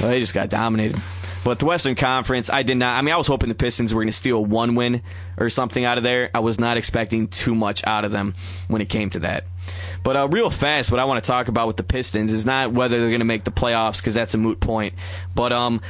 [0.00, 1.00] Well, they just got dominated.
[1.44, 2.98] But the Western Conference, I did not.
[2.98, 5.02] I mean, I was hoping the Pistons were going to steal one win
[5.36, 6.30] or something out of there.
[6.34, 8.34] I was not expecting too much out of them
[8.68, 9.44] when it came to that.
[10.02, 12.72] But uh, real fast, what I want to talk about with the Pistons is not
[12.72, 14.94] whether they're going to make the playoffs because that's a moot point.
[15.34, 15.82] But um,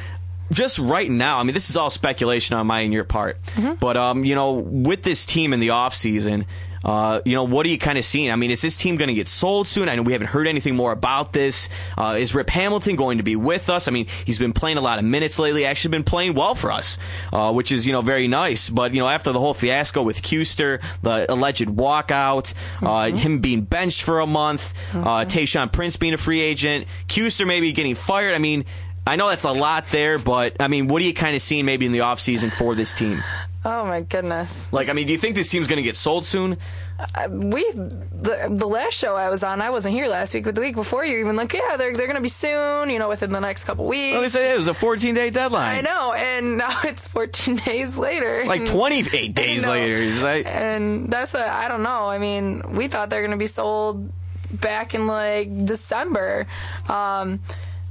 [0.52, 3.38] just right now, I mean, this is all speculation on my and your part.
[3.80, 6.46] But um, you know, with this team in the off season.
[6.84, 8.30] Uh, you know, what are you kind of seeing?
[8.30, 9.88] I mean, is this team going to get sold soon?
[9.88, 11.70] I know we haven't heard anything more about this.
[11.96, 13.88] Uh, is Rip Hamilton going to be with us?
[13.88, 15.64] I mean, he's been playing a lot of minutes lately.
[15.64, 16.98] Actually, been playing well for us,
[17.32, 18.68] uh, which is you know very nice.
[18.68, 23.62] But you know, after the whole fiasco with Kuester, the alleged walkout, uh, him being
[23.62, 28.34] benched for a month, uh, Tayshaun Prince being a free agent, Kuester maybe getting fired.
[28.34, 28.66] I mean.
[29.06, 31.64] I know that's a lot there, but I mean, what are you kind of seeing
[31.66, 33.22] maybe in the offseason for this team?
[33.66, 34.66] Oh my goodness.
[34.72, 36.58] Like, I mean, do you think this team's going to get sold soon?
[36.98, 40.54] Uh, we the, the last show I was on, I wasn't here last week, but
[40.54, 43.08] the week before you were even like, yeah, they're they're gonna be soon, you know,
[43.08, 44.12] within the next couple weeks.
[44.12, 45.78] Well, they said it was a 14 day deadline.
[45.78, 48.38] I know, and now it's 14 days later.
[48.38, 50.22] It's like 28 days later.
[50.22, 52.06] Like, and that's a I don't know.
[52.06, 54.12] I mean, we thought they're gonna be sold
[54.52, 56.46] back in like December.
[56.88, 57.40] Um,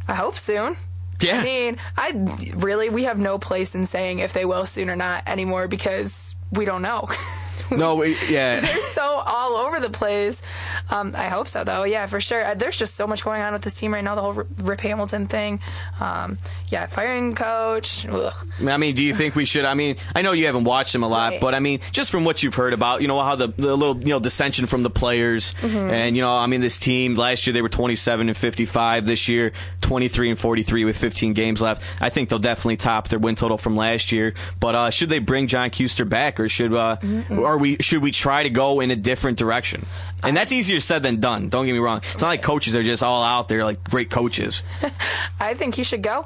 [0.08, 0.78] I hope soon.
[1.24, 1.40] Yeah.
[1.40, 2.12] I mean, I
[2.56, 6.36] really we have no place in saying if they will soon or not anymore because
[6.52, 7.08] we don't know.
[7.78, 8.60] no, we, yeah.
[8.62, 10.42] They're so all over the place.
[10.90, 11.84] Um, I hope so, though.
[11.84, 12.44] Yeah, for sure.
[12.46, 14.16] Uh, There's just so much going on with this team right now.
[14.16, 15.60] The whole Rip- Hamilton thing.
[16.00, 16.38] Um,
[16.70, 18.06] yeah, firing coach.
[18.08, 18.34] Ugh.
[18.68, 19.66] I mean, do you think we should?
[19.66, 21.42] I mean, I know you haven't watched him a lot, Right.
[21.42, 23.98] but I mean, just from what you've heard about, you know, how the, the little,
[24.00, 25.92] you know, dissension from the players, Mhm.
[25.92, 29.06] and you know, I mean, this team last year they were 27 and 55.
[29.06, 29.52] This year,
[29.82, 31.82] 23 and 43 with 15 games left.
[32.02, 34.34] I think they'll definitely top their win total from last year.
[34.60, 36.98] But uh, should they bring John Kuester back, or should uh,
[37.30, 39.86] or we should we try to go in a different direction?
[40.22, 41.50] And that's easier said than done.
[41.50, 42.02] Don't get me wrong.
[42.14, 44.62] It's not like coaches are just all out there like great coaches.
[45.40, 46.26] I think he should go.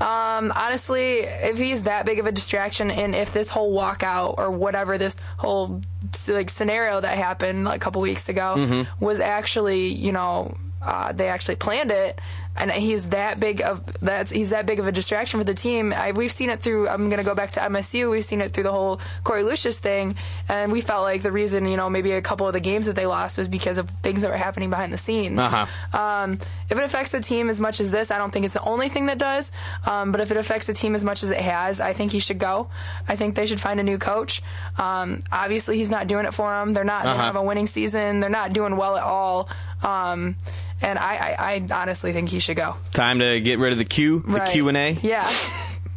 [0.00, 4.50] Um, honestly, if he's that big of a distraction, and if this whole walkout or
[4.50, 5.80] whatever this whole
[6.28, 8.86] like scenario that happened like, a couple weeks ago Mhm.
[9.00, 12.20] was actually, you know, uh, they actually planned it,
[12.54, 15.92] and he's that big of that's he's that big of a distraction for the team.
[15.92, 16.88] I, we've seen it through.
[16.88, 18.10] I'm going to go back to MSU.
[18.10, 20.16] We've seen it through the whole Korie Lucious thing,
[20.48, 22.94] and we felt like the reason, you know, maybe a couple of the games that
[22.94, 25.38] they lost was because of things that were happening behind the scenes.
[25.38, 25.98] Uh-huh.
[25.98, 26.38] Um,
[26.68, 28.88] if it affects the team as much as this, I don't think it's the only
[28.88, 29.50] thing that does.
[29.86, 32.20] Um, but if it affects the team as much as it has, I think he
[32.20, 32.68] should go.
[33.08, 34.42] I think they should find a new coach.
[34.78, 36.72] Um, obviously, he's not doing it for them.
[36.74, 37.04] They're not.
[37.04, 37.16] They Uh-huh.
[37.18, 38.20] don't have a winning season.
[38.20, 39.48] They're not doing well at all.
[39.82, 40.36] Um,
[40.82, 42.76] and I, I, I honestly think he should go.
[42.92, 44.52] Time to get rid of the Q, the Right.
[44.52, 44.90] Q and A.
[45.02, 45.30] Yeah.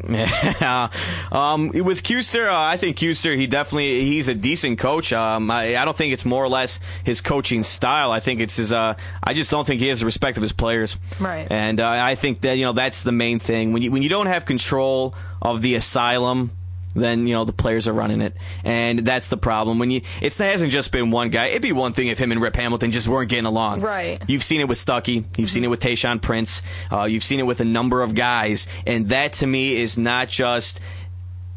[0.08, 0.90] Yeah.
[1.32, 5.12] um, with Kuester, uh, I think Kuester, he definitely, he's a decent coach.
[5.14, 8.12] Um, I, I don't think it's more or less his coaching style.
[8.12, 10.52] I think it's his, uh, I just don't think he has the respect of his
[10.52, 10.98] players.
[11.20, 11.48] Right.
[11.50, 13.74] And uh, I think that, you know, that's the main thing.
[13.74, 16.52] When you, when you don't have control of the asylum,
[16.96, 18.34] then you know the players are running it,
[18.64, 19.80] and that's the problem.
[19.80, 21.48] When you, it hasn't just been one guy.
[21.48, 23.82] It'd be one thing if him and Rip Hamilton just weren't getting along.
[23.82, 24.22] Right.
[24.28, 25.26] You've seen it with Stuckey.
[25.38, 26.62] You've seen it with Tayshaun Prince.
[26.92, 30.30] Uh, you've seen it with a number of guys, and that to me is not
[30.30, 30.80] just.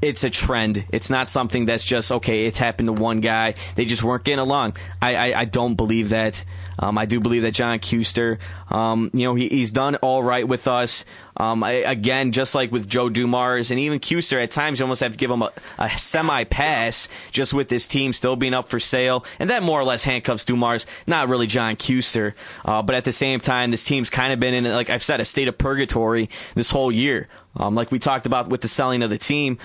[0.00, 0.84] It's a trend.
[0.90, 2.46] It's not something that's just okay.
[2.46, 3.54] It's happened to one guy.
[3.74, 4.76] They just weren't getting along.
[5.02, 6.44] I, I, I don't believe that.
[6.78, 8.38] Um, I do believe that John Kuester,
[8.70, 11.04] um, you know, he, he's done all right with us.
[11.36, 15.00] Um, I, again, just like with Joe Dumars and even Kuester, at times you almost
[15.02, 18.68] have to give him a, a semi pass just with this team still being up
[18.68, 19.24] for sale.
[19.40, 22.34] And that more or less handcuffs Dumars, not really John Kuester.
[22.64, 25.20] Uh, but at the same time, this team's kind of been in, like I've said,
[25.20, 27.26] a state of purgatory this whole year.
[27.56, 29.58] Um, like we talked about with the selling of the team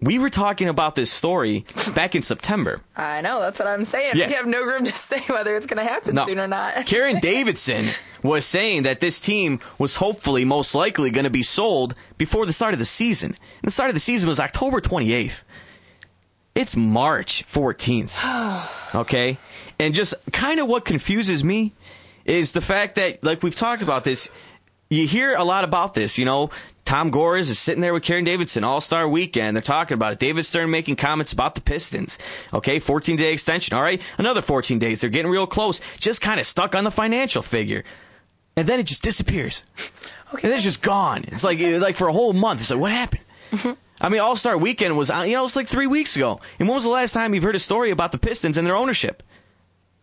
[0.00, 2.80] We were talking about this story back in September.
[2.96, 4.12] I know, that's what I'm saying.
[4.14, 4.28] Yeah.
[4.28, 6.24] We have no room to say whether it's going to happen No.
[6.24, 6.74] soon or not.
[6.86, 7.86] Karen Davidson
[8.22, 12.52] was saying that this team was hopefully most likely going to be sold before the
[12.52, 13.30] start of the season.
[13.30, 15.42] And the start of the season was October 28th.
[16.54, 18.12] It's March 14th.
[18.94, 19.36] Okay?
[19.78, 21.72] And just kind of what confuses me
[22.24, 24.30] is the fact that, like we've talked about this,
[24.88, 26.48] you hear a lot about this, you know.
[26.88, 29.54] Tom Gores is sitting there with Karen Davidson All Star Weekend.
[29.54, 30.18] They're talking about it.
[30.18, 32.16] David Stern making comments about the Pistons.
[32.54, 33.76] Okay, 14 day extension.
[33.76, 35.02] All right, another 14 days.
[35.02, 35.82] They're getting real close.
[36.00, 37.84] Just kind of stuck on the financial figure,
[38.56, 39.62] and then it just disappears.
[40.34, 41.24] Okay, and it's just gone.
[41.28, 42.60] It's like like for a whole month.
[42.60, 43.22] It's like what happened?
[43.98, 46.38] I mean, All Star Weekend was you know it's like three weeks ago.
[46.58, 48.76] And when was the last time you've heard a story about the Pistons and their
[48.76, 49.22] ownership?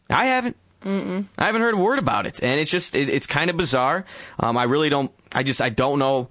[0.09, 0.57] I haven't.
[0.83, 1.25] Mm-mm.
[1.37, 4.03] I haven't heard a word about it, and it's just it, it's kind of bizarre.
[4.39, 5.11] Um, I really don't.
[5.31, 6.29] I just I don't know.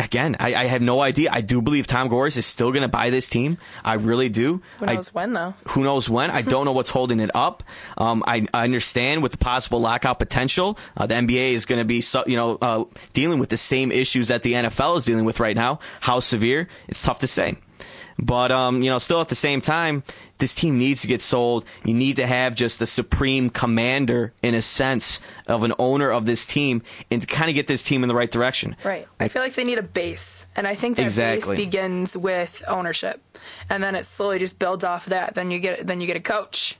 [0.00, 1.30] Again, I, I have no idea.
[1.32, 3.58] I do believe Tom Gores is still going to buy this team.
[3.84, 4.62] I really do.
[4.78, 5.54] Who I- knows when, though?
[5.68, 6.30] who knows when?
[6.30, 7.64] I don't know what's holding it up.
[7.96, 11.84] Um, I, I understand with the possible lockout potential, uh, the NBA is going to
[11.84, 15.24] be, so, you know, uh, dealing with the same issues that the NFL is dealing
[15.24, 15.80] with right now.
[16.00, 16.68] How severe?
[16.86, 17.56] It's tough to say.
[18.18, 20.02] But um, you know, still at the same time,
[20.38, 21.64] this team needs to get sold.
[21.84, 26.26] You need to have just the supreme commander, in a sense, of an owner of
[26.26, 28.76] this team, and to kind of get this team in the right direction.
[28.84, 29.06] Right.
[29.20, 31.56] I feel like they need a base, and I think that Exactly.
[31.56, 33.20] base begins with ownership,
[33.70, 35.34] and then it slowly just builds off that.
[35.34, 36.76] Then you get then you get a coach,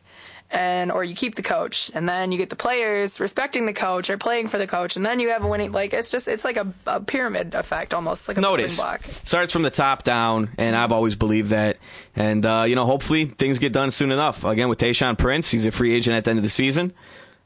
[0.51, 4.09] and or you keep the coach, and then you get the players respecting the coach
[4.09, 5.73] or playing for the coach, and then you have a winning.
[5.73, 9.03] Like it's just it's like a, a pyramid effect almost, like a Notice block.
[9.03, 11.77] starts from the top down, and I've always believed that.
[12.17, 14.45] And uh, you know, hopefully things get done soon enough.
[14.45, 16.93] Again, with Tayshaun Prince, he's a free agent at the end of the season.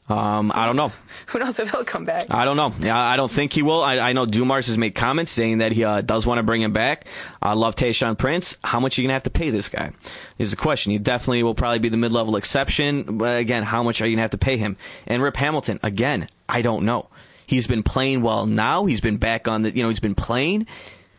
[0.09, 0.93] Um, I don't know.
[1.29, 2.27] Who knows if he'll come back?
[2.31, 2.75] I don't know.
[2.81, 3.83] Yeah, I don't think he will.
[3.83, 6.61] I, I know Dumars has made comments saying that he uh, does want to bring
[6.61, 7.07] him back.
[7.41, 8.57] I love Tayshaun Prince.
[8.65, 9.93] How much are you gonna have to pay this guy?
[10.39, 10.93] Is the question.
[10.93, 14.23] He definitely will probably be the mid-level exception, but again, how much are you gonna
[14.23, 14.77] have to pay him?
[15.07, 17.09] And Rip Hamilton, again, I don't know.
[17.47, 18.87] He's been playing well now.
[18.87, 19.75] He's been back on the.
[19.75, 20.67] You know, he's been playing,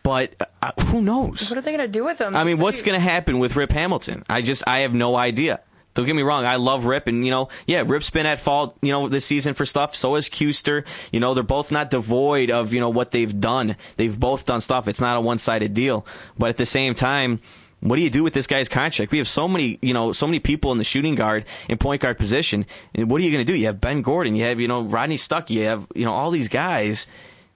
[0.04, 1.50] but uh, who knows?
[1.50, 2.36] What are they gonna do with him?
[2.36, 4.24] I mean, what's going to happen with Rip Hamilton?
[4.30, 5.62] I just, I have no idea.
[5.94, 6.46] Don't get me wrong.
[6.46, 9.54] I love Rip, and you know, yeah, Rip's been at fault, you know, this season
[9.54, 9.96] for stuff.
[9.96, 10.86] So is Kuester.
[11.12, 13.76] You know, they're both not devoid of you know what they've done.
[13.98, 14.88] They've both done stuff.
[14.88, 16.06] It's not a one-sided deal.
[16.38, 17.40] But at the same time,
[17.84, 19.12] what do you do with this guy's contract?
[19.12, 22.02] We have so many, you know, so many people in the shooting guard and point
[22.02, 22.66] guard position.
[22.96, 23.58] And what are you going to do?
[23.58, 24.36] You have Ben Gordon.
[24.36, 25.50] You have, you know, Rodney Stuck.
[25.50, 27.08] You have, you know, all these guys.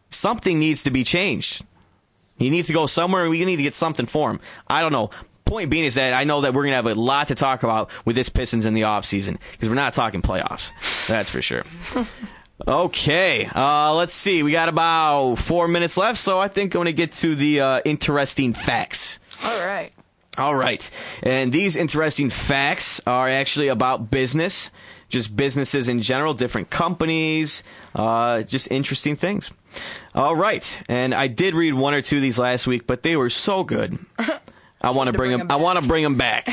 [0.09, 1.65] Something needs to be changed.
[2.37, 4.39] He needs to go somewhere, and we need to get something for him.
[4.67, 5.09] I don't know.
[5.47, 7.63] Point being is that I know that we're going to have a lot to talk
[7.63, 10.71] about with this Pistons in the offseason because we're not talking playoffs.
[11.07, 11.63] That's for sure.
[12.67, 14.41] Okay, uh, let's see.
[14.41, 17.61] We got about four minutes left, so I think I'm going to get to the
[17.61, 19.19] uh, interesting facts.
[19.43, 19.93] All right.
[20.37, 20.89] All right.
[21.21, 24.71] And these interesting facts are actually about business,
[25.07, 29.51] just businesses in general, different companies, uh, just interesting things.
[30.15, 30.81] All right.
[30.89, 33.63] And I did read one or two of these last week, but they were so
[33.63, 33.97] good.
[34.81, 35.47] I want to bring them.
[35.49, 36.49] I want to bring them back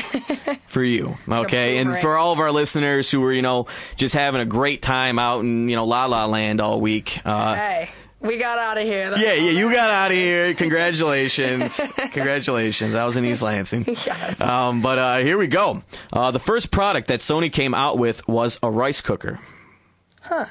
[0.67, 1.77] for you, okay?
[1.77, 3.67] And for all of our listeners who were, you know,
[3.97, 7.19] just having a great time out in, you know, La La Land all week.
[7.23, 7.89] Uh, Hey,
[8.21, 9.11] we got out of here.
[9.11, 10.53] That's yeah, yeah, you got out of here.
[10.55, 11.79] Congratulations.
[12.11, 12.95] Congratulations.
[12.95, 13.85] I was in East Lansing.
[13.87, 14.41] Yes.
[14.41, 15.83] Um, but uh, here we go.
[16.11, 19.39] Uh, the first product that Sony came out with was a rice cooker.
[20.23, 20.45] Huh.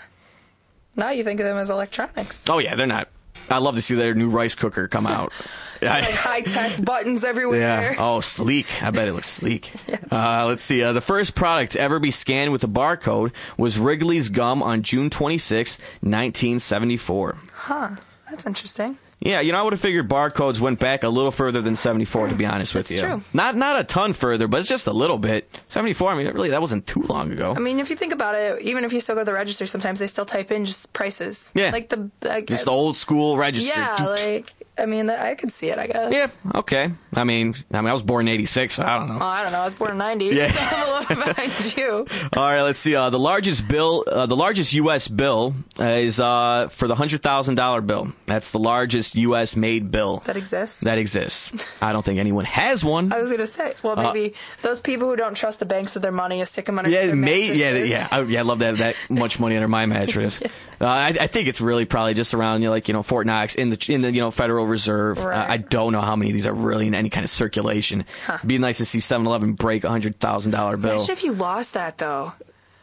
[0.94, 2.48] Now you think of them as electronics.
[2.48, 3.08] Oh, yeah, they're not.
[3.48, 5.32] I love to see their new rice cooker come out.
[5.82, 7.60] Like high tech buttons everywhere.
[7.60, 7.94] Yeah.
[7.98, 8.82] Oh, sleek.
[8.82, 9.70] I bet it looks sleek.
[10.10, 10.82] uh, let's see.
[10.82, 14.82] Uh, the first product to ever be scanned with a barcode was Wrigley's gum on
[14.82, 17.36] June 26, 1974.
[17.52, 17.96] Huh.
[18.30, 18.96] That's interesting.
[19.20, 22.28] Yeah, you know, I would have figured barcodes went back a little further than 74,
[22.28, 23.06] to be honest with That's you.
[23.08, 23.22] true.
[23.32, 25.48] Not not a ton further, but it's just a little bit.
[25.68, 27.54] 74, I mean, really, that wasn't too long ago.
[27.56, 29.66] I mean, if you think about it, even if you still go to the register,
[29.66, 31.52] sometimes they still type in just prices.
[31.54, 31.70] Yeah.
[31.70, 32.10] Like the.
[32.22, 33.72] Like, just the old school register.
[33.74, 36.12] Yeah, like, I mean, I could see it, I guess.
[36.12, 36.90] Yeah, okay.
[37.14, 39.18] I mean, I mean, I was born in 86, so I don't know.
[39.18, 39.60] Well, I don't know.
[39.60, 40.48] I was born in 90, Yeah.
[40.50, 42.06] so I'm a little behind you.
[42.36, 42.96] All right, let's see.
[42.96, 45.06] Uh, the largest bill, uh, the largest U.S.
[45.06, 48.08] bill uh, is uh, for the hundred thousand dollar bill.
[48.26, 49.54] That's the largest U.S.
[49.54, 50.80] made bill That exists.
[50.80, 51.52] that exists.
[51.80, 53.12] I don't think anyone has one.
[53.12, 55.94] I was going to say, well, Uh, maybe those people who don't trust the banks
[55.94, 58.40] with their money is stick them under Yeah, their may, yeah, yeah, I, yeah.
[58.40, 60.40] I love that that much money under my mattress.
[60.42, 60.48] uh,
[60.80, 63.54] I, I think it's really probably just around you know, like you know Fort Knox
[63.54, 65.18] in the in the you know Federal Reserve.
[65.18, 65.50] Uh, Right.
[65.50, 68.04] I don't know how many of these are really in any kind of circulation.
[68.44, 70.96] Be nice to see 7-Eleven break a hundred thousand dollar bill.
[70.96, 72.32] Imagine if you lost that, though.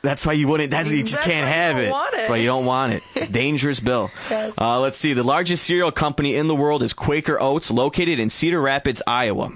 [0.03, 0.71] That's why you wouldn't.
[0.71, 1.89] That's you just That's can't have it.
[1.89, 1.93] it.
[2.11, 3.31] That's why you don't want it.
[3.31, 4.09] Dangerous bill.
[4.31, 4.55] Yes.
[4.59, 5.13] Uh, let's see.
[5.13, 9.51] The largest cereal company in the world is Quaker Oats, located in Cedar Rapids, Iowa.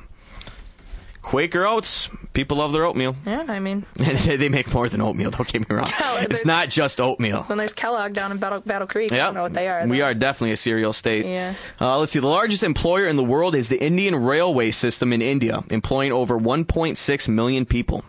[1.26, 2.07] Quaker Oats.
[2.34, 3.15] People love their oatmeal.
[3.26, 5.32] Yeah, I mean, they make more than oatmeal.
[5.32, 5.88] Don't get me wrong.
[6.21, 7.43] it's not just oatmeal.
[7.47, 9.11] then there's Kellogg down in Battle, Battle Creek.
[9.11, 9.88] I Yeah, don't know what they are.
[9.88, 11.26] We are definitely a cereal state.
[11.26, 11.55] Yeah.
[11.82, 12.19] Uh, let's see.
[12.19, 16.38] The largest employer in the world is the Indian Railway System in India, employing over
[16.39, 18.05] 1.6 million people.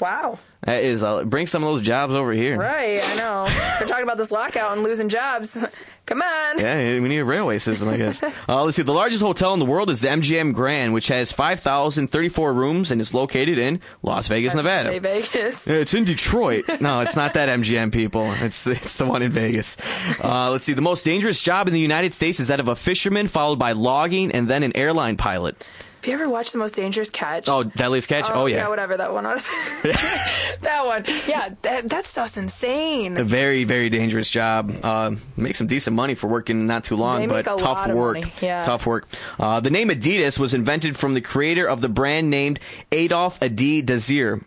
[0.00, 0.38] Wow.
[0.64, 2.58] That is, uh, bring some of those jobs over here.
[2.58, 3.46] Right, I know.
[3.78, 5.64] They're talking about this lockout and losing jobs.
[6.08, 6.58] Come on.
[6.58, 8.22] Yeah, we need a railway system, I guess.
[8.48, 8.82] uh, let's see.
[8.82, 12.98] The largest hotel in the world is the MGM Grand, which has 5,034 rooms and
[12.98, 14.88] is located in Las Vegas, Nevada.
[14.88, 15.66] Say Vegas.
[15.68, 16.64] Yeah, It's in Detroit.
[16.80, 18.32] No, it's not that MGM people.
[18.40, 19.76] It's it's the one in Vegas.
[20.24, 20.72] Uh, let's see.
[20.72, 23.72] The most dangerous job in the United States is that of a fisherman, followed by
[23.72, 25.68] logging, and then an airline pilot.
[25.98, 27.48] Have you ever watched The Most Dangerous Catch?
[27.48, 28.30] Oh, Deadliest Catch.
[28.30, 28.58] Oh, yeah.
[28.58, 28.68] Yeah.
[28.68, 29.42] whatever that one was.
[29.82, 31.04] that one.
[31.26, 33.16] Yeah, that, that stuff's insane.
[33.16, 34.72] A very very dangerous job.
[34.82, 38.40] Uh, make some decent money for working not too long, but tough work.
[38.40, 38.62] yeah.
[38.64, 39.08] Tough work.
[39.40, 42.60] Uh, the name Adidas was invented from the creator of the brand named
[42.92, 44.44] Adolf Adi Dassler.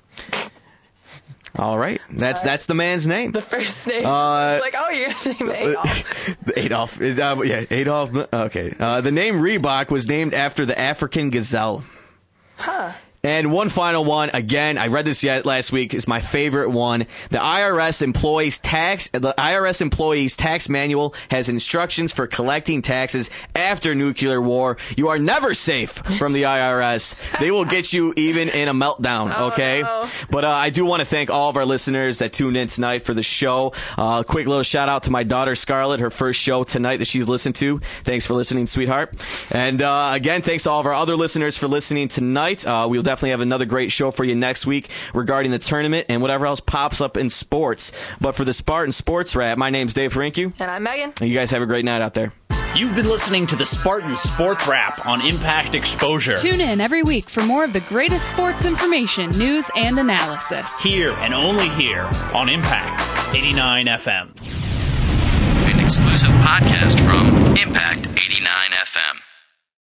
[1.58, 3.34] All right, that's that's the man's name.
[3.34, 4.06] The first name.
[4.06, 5.76] Uh, like, oh, you're to name
[6.56, 6.58] Adolf.
[6.58, 7.02] Adolf.
[7.22, 8.10] Uh, yeah, Adolf.
[8.34, 8.74] Okay.
[8.80, 11.84] Uh, the name Reebok was named after the African gazelle.
[12.58, 12.94] Huh.
[13.24, 17.06] And one final one, again, I read this yet last week, is my favorite one.
[17.30, 23.94] The IRS employees tax, the IRS employees tax manual has instructions for collecting taxes after
[23.94, 24.78] nuclear war.
[24.98, 27.14] You are never safe from the IRS.
[27.40, 29.82] they will get you even in a meltdown, Oh, okay?
[29.84, 30.10] no.
[30.32, 33.04] But uh, I do want to thank all of our listeners that tuned in tonight
[33.04, 33.74] for the show.
[34.00, 37.28] Uh, quick little shout out to my daughter Scarlett, her first show tonight that she's
[37.30, 37.82] listened to.
[38.04, 39.14] Thanks for listening, sweetheart.
[39.54, 42.66] And uh, again, thanks to all of our other listeners for listening tonight.
[42.66, 46.22] Uh, we'll definitely have another great show for you next week regarding the tournament and
[46.22, 47.92] whatever else pops up in sports.
[48.22, 50.54] But for the Spartan Sports Wrap, my name's Dave Franku.
[50.60, 51.14] And I'm Megan.
[51.20, 52.32] And you guys have a great night out there.
[52.74, 56.38] You've been listening to the Spartan Sports Wrap on Impact Exposure.
[56.38, 60.80] Tune in every week for more of the greatest sports information, news, and analysis.
[60.80, 64.32] Here and only here on Impact 89 FM.
[65.70, 69.31] An exclusive podcast from Impact 89 FM.